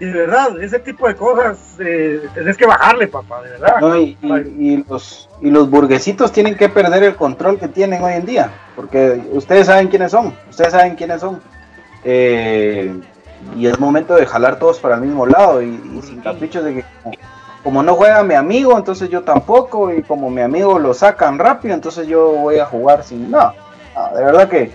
[0.00, 3.96] y de verdad, ese tipo de cosas eh, tenés que bajarle, papá, de verdad.
[3.98, 8.50] y, los, y los burguesitos tienen que perder el control que tienen hoy en día,
[8.74, 11.42] porque ustedes saben quiénes son, ustedes saben quiénes son.
[12.02, 12.98] Eh,
[13.56, 16.84] y es momento de jalar todos para el mismo lado y, sin caprichos de que
[17.62, 21.74] como, no juega mi amigo, entonces yo tampoco, y como mi amigo lo sacan rápido,
[21.74, 23.30] entonces yo voy a jugar sin...
[23.30, 23.52] No,
[24.14, 24.72] de verdad que...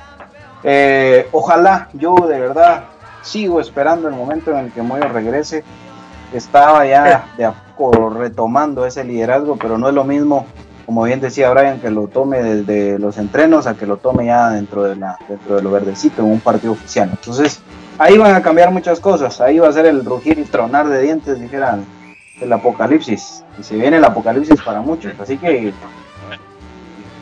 [0.67, 2.85] Eh, ojalá yo de verdad
[3.25, 5.63] sigo esperando el momento en el que Moyo regrese.
[6.33, 10.45] Estaba ya de a poco retomando ese liderazgo, pero no es lo mismo,
[10.85, 14.49] como bien decía Brian, que lo tome desde los entrenos a que lo tome ya
[14.49, 17.09] dentro de, la, dentro de lo verdecito en un partido oficial.
[17.11, 17.61] Entonces,
[17.97, 19.39] ahí van a cambiar muchas cosas.
[19.41, 21.85] Ahí va a ser el rugir y tronar de dientes, dijeran,
[22.41, 23.43] el apocalipsis.
[23.59, 25.13] Y se viene el apocalipsis para muchos.
[25.19, 25.73] Así que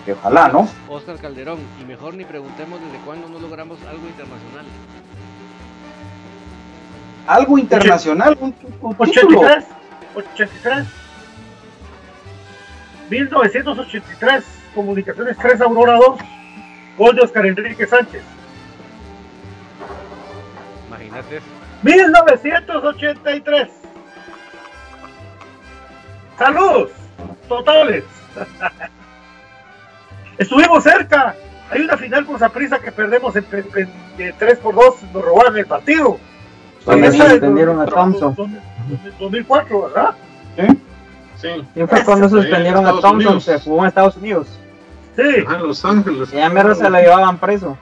[0.05, 0.67] que ojalá, ¿no?
[0.89, 4.65] Oscar Calderón, y mejor ni preguntemos desde cuándo no logramos algo internacional
[7.27, 8.55] algo internacional, un,
[8.97, 9.65] 83,
[10.15, 10.87] 83,
[13.09, 14.43] 1983,
[14.75, 16.19] Comunicaciones 3, Aurora 2,
[16.97, 18.23] gol de Oscar Enrique Sánchez.
[20.87, 21.41] Imagínate.
[21.83, 23.69] 1983.
[26.37, 26.91] Saludos,
[27.47, 28.03] totales.
[30.37, 31.35] Estuvimos cerca.
[31.69, 36.19] Hay una final por prisa que perdemos en, 3 por 2, nos robaron el partido.
[36.85, 38.35] Cuando suspendieron a Thompson.
[39.19, 40.15] 2004, ¿verdad?
[40.57, 40.81] Sí.
[41.37, 41.67] Sí.
[41.75, 44.47] Y fue cuando suspendieron a Thompson, se jugó en Estados Unidos.
[45.15, 45.23] Sí.
[45.47, 46.33] Ah, en Los Ángeles.
[46.33, 47.77] Y a mero se lo llevaban preso.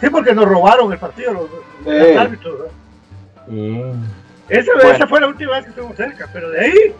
[0.00, 1.50] Sí, porque nos robaron el partido los,
[1.84, 2.54] los árbitros.
[3.48, 3.82] Sí.
[4.48, 4.90] Esa, bueno.
[4.90, 6.94] esa, fue la última vez que estuvimos cerca, pero de ahí.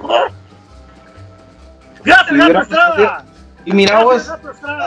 [0.00, 0.26] ¡Oh!
[2.04, 3.24] ¡Gracias, Gato Estrada!
[3.64, 4.30] Y mira vos.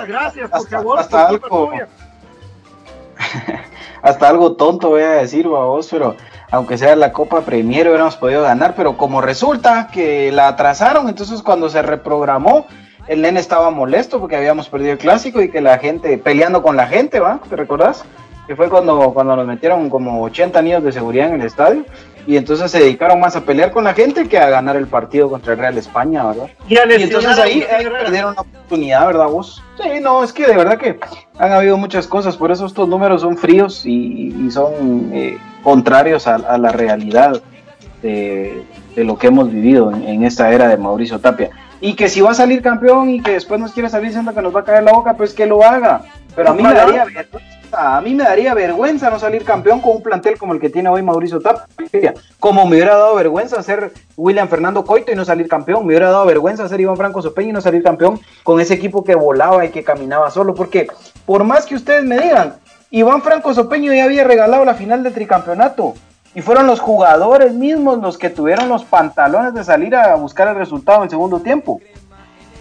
[0.08, 1.72] Gracias, porque hasta, vos hasta algo.
[4.02, 6.16] hasta algo tonto voy a decir, vos, pero
[6.52, 11.42] aunque sea la Copa Premier hubiéramos podido ganar, pero como resulta que la atrasaron, entonces
[11.42, 12.66] cuando se reprogramó,
[13.08, 16.76] el nene estaba molesto porque habíamos perdido el clásico y que la gente, peleando con
[16.76, 17.40] la gente, ¿va?
[17.48, 18.04] ¿Te recordás?
[18.48, 21.86] Que fue cuando, cuando nos metieron como 80 niños de seguridad en el estadio
[22.28, 25.30] y entonces se dedicaron más a pelear con la gente que a ganar el partido
[25.30, 26.48] contra el Real España, ¿verdad?
[26.68, 27.64] Y, entonces ahí,
[28.02, 29.64] perdieron la oportunidad, ¿verdad vos?
[29.82, 31.00] Sí, no, es que de verdad que
[31.38, 36.58] han habido muchas cosas, por eso estos números son fríos y, son eh, contrarios a,
[36.58, 37.42] la realidad
[38.02, 38.64] de,
[38.96, 41.52] lo que hemos vivido en, esta era de Mauricio Tapia.
[41.82, 44.42] Y que si va a salir campeón y que después nos quiere salir diciendo que
[44.42, 46.02] nos va a caer la boca, pues que lo haga.
[46.36, 47.40] Pero a mí me daría vergüenza,
[47.78, 50.90] a mí me daría vergüenza no salir campeón con un plantel como el que tiene
[50.90, 52.14] hoy Mauricio Tapia.
[52.40, 55.82] Como me hubiera dado vergüenza ser William Fernando Coito y no salir campeón.
[55.82, 59.04] Me hubiera dado vergüenza ser Iván Franco Sopeño y no salir campeón con ese equipo
[59.04, 60.56] que volaba y que caminaba solo.
[60.56, 60.88] Porque
[61.26, 62.56] por más que ustedes me digan,
[62.92, 65.94] Iván Franco Sopeño ya había regalado la final del tricampeonato.
[66.34, 70.56] Y fueron los jugadores mismos los que tuvieron los pantalones de salir a buscar el
[70.56, 71.80] resultado en segundo tiempo.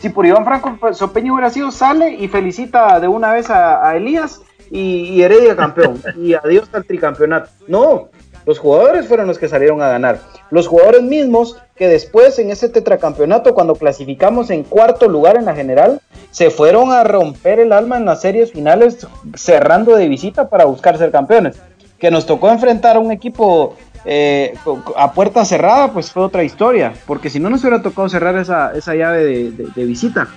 [0.04, 4.42] Si por Iván Franco Sopeño hubiera sido, sale y felicita de una vez a, Elías
[4.74, 6.02] y, Heredia campeón.
[6.16, 7.48] y adiós al tricampeonato.
[7.68, 8.08] No,
[8.44, 10.18] los jugadores fueron los que salieron a ganar.
[10.50, 15.54] Los jugadores mismos que después en ese tetracampeonato, cuando clasificamos en cuarto lugar en la
[15.54, 16.00] general,
[16.32, 20.98] se fueron a romper el alma en las series finales cerrando de visita para buscar
[20.98, 21.56] ser campeones.
[21.98, 24.54] Que nos tocó enfrentar a un equipo eh,
[24.96, 28.72] a puerta cerrada, pues fue otra historia, porque si no nos hubiera tocado cerrar esa,
[28.94, 30.28] llave de, visita.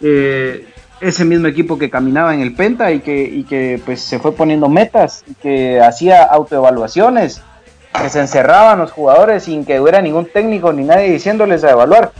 [0.00, 0.66] Eh,
[1.00, 4.32] ese mismo equipo que caminaba en el Penta y que, y que pues se fue
[4.32, 7.42] poniendo metas, y que hacía autoevaluaciones,
[8.00, 12.12] que se encerraban los jugadores sin que hubiera ningún técnico ni nadie diciéndoles a evaluar.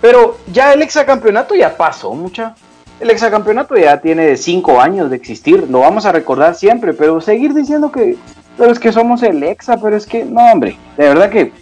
[0.00, 2.54] Pero ya el exacampeonato ya pasó, mucha.
[3.00, 7.52] El exacampeonato ya tiene cinco años de existir, lo vamos a recordar siempre, pero seguir
[7.54, 8.16] diciendo que
[8.56, 11.52] pero es que somos el EXA, pero es que, no, hombre, de verdad que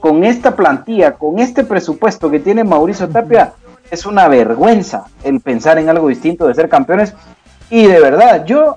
[0.00, 3.52] con esta plantilla, con este presupuesto que tiene Mauricio Tapia,
[3.90, 7.14] es una vergüenza el pensar en algo distinto de ser campeones.
[7.70, 8.76] Y de verdad, yo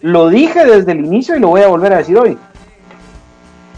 [0.00, 2.38] lo dije desde el inicio y lo voy a volver a decir hoy.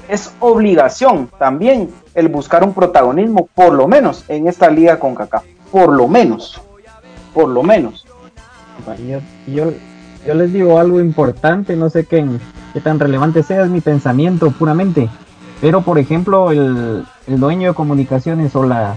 [0.09, 5.43] Es obligación también el buscar un protagonismo, por lo menos en esta liga con Kaká.
[5.71, 6.61] Por lo menos.
[7.35, 8.07] Por lo menos.
[9.47, 9.73] Yo,
[10.25, 12.25] yo, les digo algo importante, no sé qué,
[12.73, 15.09] qué tan relevante sea, es mi pensamiento puramente.
[15.61, 18.97] Pero, por ejemplo, el, dueño de comunicaciones o la,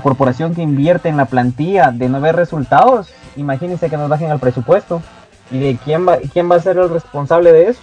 [0.00, 4.40] corporación que invierte en la plantilla de no ver resultados, imagínense que nos bajen al
[4.40, 5.02] presupuesto.
[5.50, 7.80] ¿Y de quién va, quién va a ser el responsable de eso?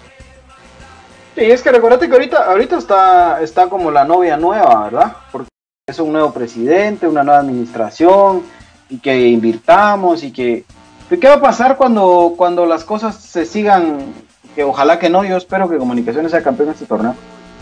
[1.36, 5.14] Sí, es que recuérdate que ahorita, ahorita está, está como la novia nueva, ¿verdad?
[5.32, 5.50] Porque
[5.88, 8.42] es un nuevo presidente, una nueva administración,
[8.90, 10.66] y que invirtamos, y que...
[11.10, 14.14] ¿Qué va a pasar cuando, cuando las cosas se sigan
[14.56, 17.16] que ojalá que no, yo espero que Comunicaciones sea campeón de este torneo.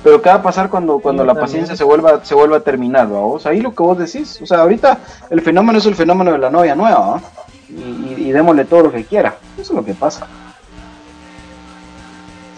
[0.04, 3.08] Pero ¿qué va a pasar cuando, cuando la paciencia se vuelva, se vuelva a terminar,
[3.08, 3.46] vos?
[3.46, 4.40] Ahí lo que vos decís.
[4.42, 7.22] O sea, ahorita el fenómeno es el fenómeno de la novia nueva,
[7.70, 9.38] y, démosle todo lo que quiera.
[9.58, 10.28] Eso es lo que pasa.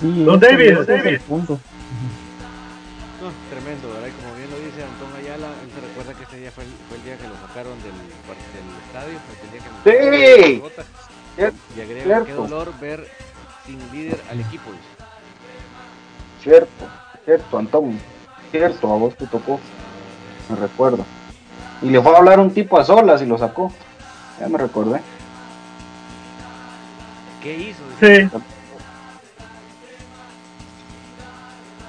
[0.02, 1.20] Sí, don David, don David.
[1.28, 1.60] punto.
[3.22, 4.10] No, tremendo, ¿verdad?
[4.22, 7.18] Como bien lo dice Antón Ayala, él se recuerda que ese día fue el, día
[7.18, 10.62] que lo sacaron del, del estadio, el día que
[11.36, 11.52] sí.
[11.76, 13.08] y agrega, qué dolor ver
[13.66, 14.70] sin líder al equipo.
[16.42, 16.86] Cierto,
[17.30, 18.00] cierto, Antón.
[18.50, 19.60] Cierto, a vos te tocó.
[20.50, 21.06] Me recuerdo.
[21.84, 23.72] Y le fue a hablar un tipo a solas y lo sacó.
[24.40, 25.00] Ya me recordé.
[27.44, 27.84] ¿Qué hizo?
[28.00, 28.30] Sí.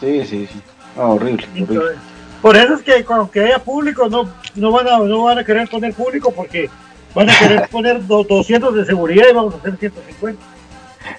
[0.00, 0.62] Sí, sí, sí.
[0.96, 1.96] horrible, horrible.
[2.42, 5.68] Por eso es que que haya público no, no, van a, no van a querer
[5.68, 6.70] poner público porque
[7.14, 10.42] van a querer poner 200 de seguridad y vamos a hacer 150.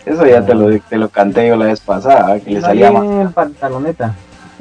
[0.06, 3.04] Eso ya te lo, te lo canté yo la vez pasada, que le salía más.
[3.04, 4.16] en pantaloneta.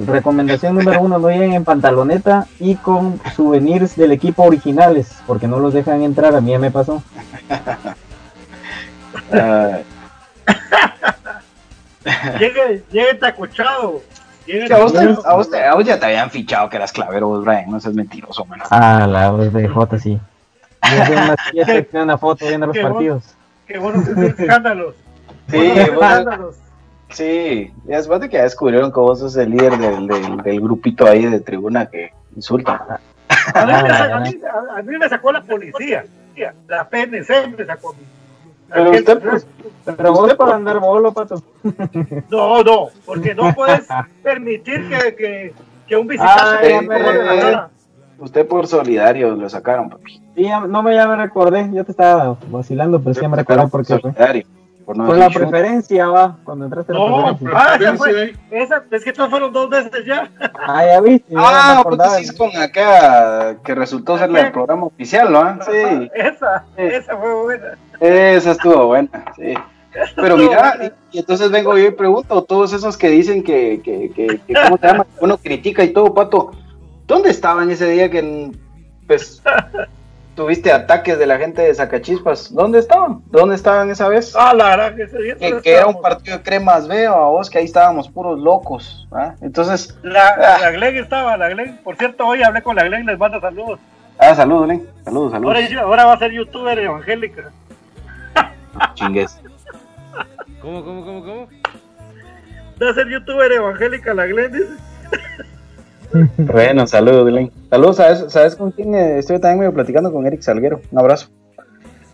[0.06, 5.58] Recomendación número uno, no lleguen en pantaloneta y con souvenirs del equipo originales, porque no
[5.58, 7.02] los dejan entrar, a mí ya me pasó.
[12.38, 14.00] llegue, llegue tacochado.
[14.70, 17.78] a, vos a, vos a, vos ya te habían fichado que eras clavero, Brian, no
[17.78, 18.60] seas mentiroso, man.
[18.70, 20.18] Ah, la voz de J, sí.
[20.82, 21.36] Yo una,
[22.04, 23.34] una foto viendo los partidos.
[23.66, 24.94] qué bueno que escándalos.
[25.50, 25.58] Sí,
[27.10, 30.06] sí, después de que ya descubrieron que vos sos el líder del,
[30.42, 33.00] del, grupito ahí de tribuna que insulta.
[33.54, 36.04] A mí, me sacó la policía,
[36.68, 37.94] la PNC me sacó.
[38.72, 39.46] Pero usted, pues,
[39.84, 41.42] pero vos para andar bolo, pato.
[42.30, 43.88] No, no, porque no puedes
[44.22, 45.54] permitir que, que,
[45.88, 46.88] que un visitante.
[46.92, 47.68] Ah,
[48.18, 50.22] usted por solidario lo sacaron, papi.
[50.36, 53.98] Sí, no me ya me recordé, yo te estaba vacilando, pero sí me recordé porque.
[53.98, 54.46] Solidario.
[54.94, 57.62] Por, la preferencia, va, cuando entraste no, la preferencia.
[57.62, 60.28] Ah, esa fue, esa, es que todos fueron dos veces ya.
[60.66, 61.32] Ah, ya viste.
[61.36, 65.58] ah, pues sí es con acá, que resultó ser el programa oficial, ¿no?
[65.64, 66.10] Sí.
[66.14, 67.78] Esa, esa fue buena.
[68.00, 69.54] Esa estuvo buena, sí.
[70.16, 74.40] Pero mira, y, entonces vengo yo y pregunto, todos esos que dicen que, que, que,
[74.46, 75.06] que ¿cómo te llama?
[75.20, 76.52] Uno critica y todo, Pato,
[77.06, 78.50] ¿dónde estaban ese día que,
[79.06, 79.42] pues,
[80.34, 82.54] tuviste ataques de la gente de Sacachispas.
[82.54, 83.22] ¿Dónde estaban?
[83.26, 84.34] ¿Dónde estaban esa vez?
[84.36, 87.50] Ah, la verdad que ese día que, era un partido de cremas veo a vos
[87.50, 89.06] que ahí estábamos puros locos.
[89.12, 89.34] ¿ah?
[89.40, 89.96] Entonces.
[90.02, 90.58] La, ah.
[90.60, 91.78] la Glenn estaba, la Glenn.
[91.84, 93.78] Por cierto, hoy hablé con la Glenn, les manda saludos.
[94.18, 94.88] Ah, saludos, Glenn.
[95.04, 95.56] Saludos, saludos.
[95.56, 97.50] Ahora, ahora va a ser youtuber evangélica.
[98.94, 99.40] Chingues.
[100.60, 101.48] ¿Cómo, cómo, cómo, cómo?
[102.78, 104.90] De ser youtuber evangélica la Glenn, dice.
[106.38, 107.50] Bueno, saludos, Glenn.
[107.70, 110.12] Saludos, ¿sabes, ¿sabes con quién eh, estoy también medio platicando?
[110.12, 110.80] Con Eric Salguero.
[110.90, 111.28] Un abrazo.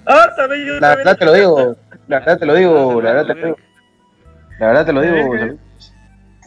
[0.06, 0.74] Ah, también yo.
[0.74, 1.76] La también- verdad te lo digo,
[2.08, 3.56] la verdad te lo digo, la verdad te lo digo.
[4.58, 5.16] La verdad te lo digo.
[5.38, 5.56] saludos.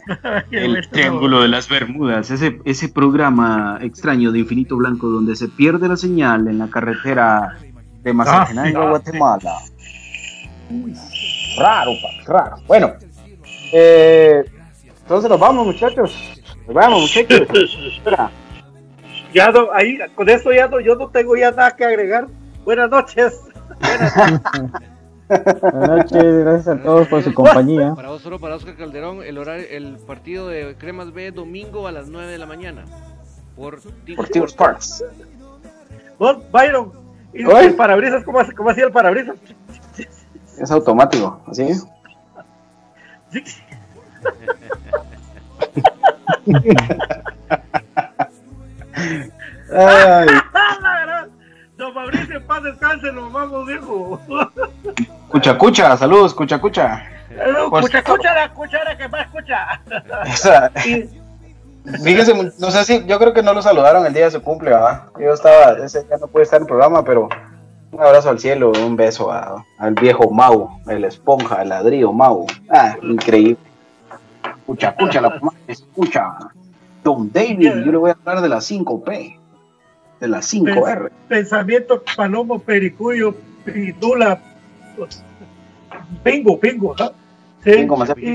[0.50, 5.88] El Triángulo de las Bermudas, ese, ese programa extraño de Infinito Blanco donde se pierde
[5.88, 7.56] la señal en la carretera
[8.02, 8.88] de Mazatenango Ah, sí.
[8.88, 9.52] Guatemala.
[11.58, 11.90] Raro,
[12.26, 12.56] pa, raro.
[12.66, 12.92] Bueno,
[13.72, 14.42] eh,
[15.02, 16.39] entonces nos vamos, muchachos.
[16.72, 17.48] Vamos, muchachos.
[17.96, 18.30] Espera.
[19.32, 22.26] Ya no, ahí, con esto ya no, yo no tengo ya nada que agregar.
[22.64, 23.40] Buenas noches.
[25.28, 27.94] Buenas noches, gracias a todos por su compañía.
[27.94, 31.92] Para vos, solo para Oscar Calderón, el horario, el partido de Cremas B domingo a
[31.92, 32.84] las 9 de la mañana.
[33.56, 35.04] Por Tigo Sports.
[36.18, 36.92] Vos, Byron,
[37.32, 37.66] ¿y Oye.
[37.66, 38.24] el parabrisas?
[38.24, 39.36] ¿Cómo, hace- cómo hacía el parabrisas?
[40.58, 41.68] Es automático, ¿así?
[49.72, 50.28] Ay,
[51.76, 54.20] Don Mauricio, en paz descanse, nos vamos, viejo.
[55.28, 57.02] cucha, cucha, saludos, cucha, cucha.
[57.70, 59.80] Pues- Escucha, escucha la cuchara que más escucha.
[60.26, 60.70] Esa-
[62.04, 64.42] Fíjese, mu- no sé si, yo creo que no lo saludaron el día de su
[64.42, 65.04] cumple, ¿verdad?
[65.18, 67.28] Yo estaba, ese día no pude estar en el programa, pero
[67.92, 72.46] un abrazo al cielo, un beso al viejo Mau, el esponja, el ladrillo Mau.
[72.68, 73.56] Ah, increíble.
[74.58, 76.32] Escucha, escucha, la mamá, escucha.
[77.02, 79.38] Don David, yo le voy a hablar de la 5P,
[80.20, 81.10] de la 5R.
[81.28, 83.34] Pensamiento Palomo, Pericuyo,
[83.64, 84.40] Pindula.
[86.22, 87.12] Pingo, pingo, ¿no?
[87.64, 88.28] Sí, Pingo, más- y,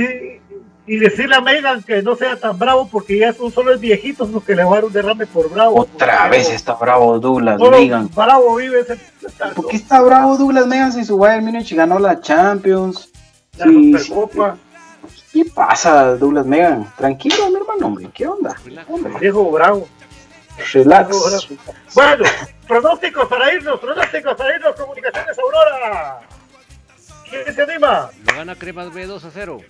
[0.00, 0.40] y-
[0.88, 4.30] y decirle a Megan que no sea tan bravo porque ya son solo los viejitos
[4.30, 5.80] los que le van a dar un derrame por bravo.
[5.80, 8.08] Otra vez está bravo Douglas Solo Megan.
[8.14, 8.96] bravo vive ese.
[9.56, 13.10] ¿Por qué está bravo Douglas Megan si su Bayern Múnich ganó la Champions?
[13.58, 14.56] La Sí, Supercopa.
[15.32, 16.92] ¿Qué pasa, Douglas Megan?
[16.96, 18.10] Tranquilo, mi hermano, hombre.
[18.14, 18.56] ¿Qué onda?
[18.88, 19.88] Hombre, Viejo bravo.
[20.72, 21.48] relax.
[21.94, 22.24] Bueno,
[22.66, 26.20] pronósticos para irnos, pronósticos para irnos, comunicaciones Aurora.
[27.28, 28.10] ¿Quién se anima?
[28.26, 29.60] Lo gana Cremas B 2 a 0.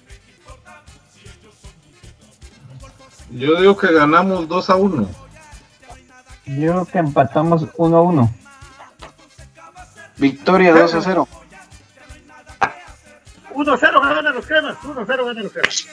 [3.30, 5.08] Yo digo que ganamos 2 a 1.
[6.46, 8.34] Yo creo que empatamos 1 a 1.
[10.18, 11.28] Victoria 2 a 0.
[13.56, 15.86] 1-0 ganan los cremas, 1-0 ganan los cremas.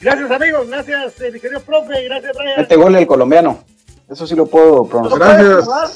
[0.00, 2.60] Gracias amigos, gracias eh, mi querido profe, gracias Brian.
[2.60, 3.58] Este gol el colombiano.
[4.08, 5.18] Eso sí lo puedo pronunciar.
[5.20, 5.88] No puede jugar,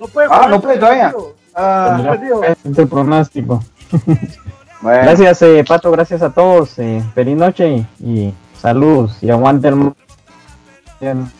[0.00, 1.14] No puede Ah, jugar, no puede todavía.
[1.54, 2.16] Ah.
[2.46, 3.64] Este es el pronóstico.
[4.82, 5.02] bueno.
[5.02, 6.78] Gracias, eh, Pato, gracias a todos.
[6.78, 9.16] eh, feliz noche y, y saludos.
[9.22, 9.92] Y aguante el.
[11.00, 11.32] Bien.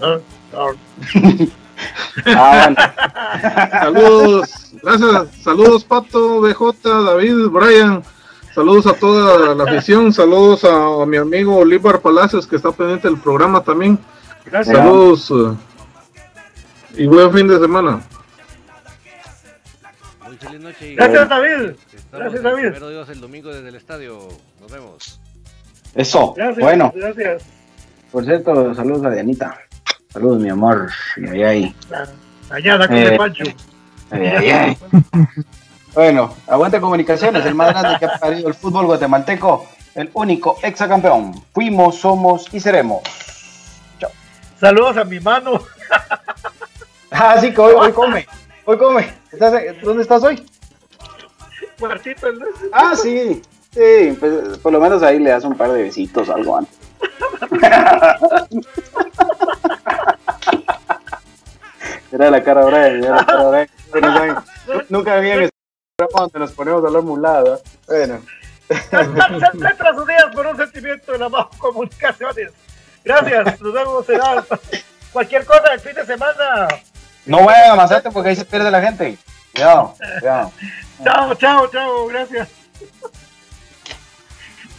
[0.00, 0.16] No,
[0.52, 1.50] no.
[2.26, 3.70] Ah, bueno.
[3.80, 8.02] Saludos, gracias, saludos Pato, BJ, David, Brian,
[8.54, 13.18] saludos a toda la afición, saludos a, mi amigo Olivar Palacios que está pendiente del
[13.18, 13.98] programa también.
[14.44, 14.76] Gracias.
[14.76, 18.00] Saludos eh, y buen fin de semana.
[20.26, 20.92] Muy feliz noche.
[20.92, 21.70] y- Gracias David.
[21.94, 22.62] Estamos Gracias David.
[22.62, 24.28] Primero Dios el domingo desde el estadio.
[24.60, 25.20] Nos vemos.
[25.94, 26.34] Eso.
[26.36, 26.64] Gracias.
[26.64, 27.44] Bueno, Gracias.
[28.10, 29.58] por cierto, saludos a Dianita.
[30.12, 30.90] Saludos, mi amor.
[31.30, 31.74] Ay, ay,
[32.50, 33.44] con Eh, el Pancho.
[34.10, 34.78] ay, ay, ay.
[35.94, 39.66] Bueno, aguante comunicaciones, el más grande que ha parido el fútbol guatemalteco,
[39.96, 41.42] el único exacampeón.
[41.52, 43.02] Fuimos, somos y seremos.
[44.60, 45.60] Saludos a mi mano.
[47.10, 48.24] Ah, sí, que hoy, hoy come.
[48.66, 49.12] Hoy come.
[49.32, 50.46] ¿Estás- ¿Dónde estás hoy?
[51.78, 52.38] Cuartito el
[52.72, 53.42] Ah, sí.
[53.72, 56.78] Sí, pues, por lo menos ahí le das un par de besitos, algo antes.
[62.12, 63.66] Era la cara ahora, era la cara ahora.
[63.94, 64.36] No saben-
[64.88, 67.58] Nunca habían estado donde nos ponemos a hablar mulada.
[67.86, 68.20] Bueno,
[68.68, 72.52] Centra sus días por un sentimiento de la bajo comunicaciones.
[73.04, 74.44] Gracias, nos vemos será
[75.12, 76.68] cualquier cosa el fin de semana.
[77.26, 79.18] no vayan a Mazate porque ahí se pierde la gente.
[79.54, 80.52] Cuidado, cuidado.
[81.04, 82.48] Chao, chao, chao, gracias.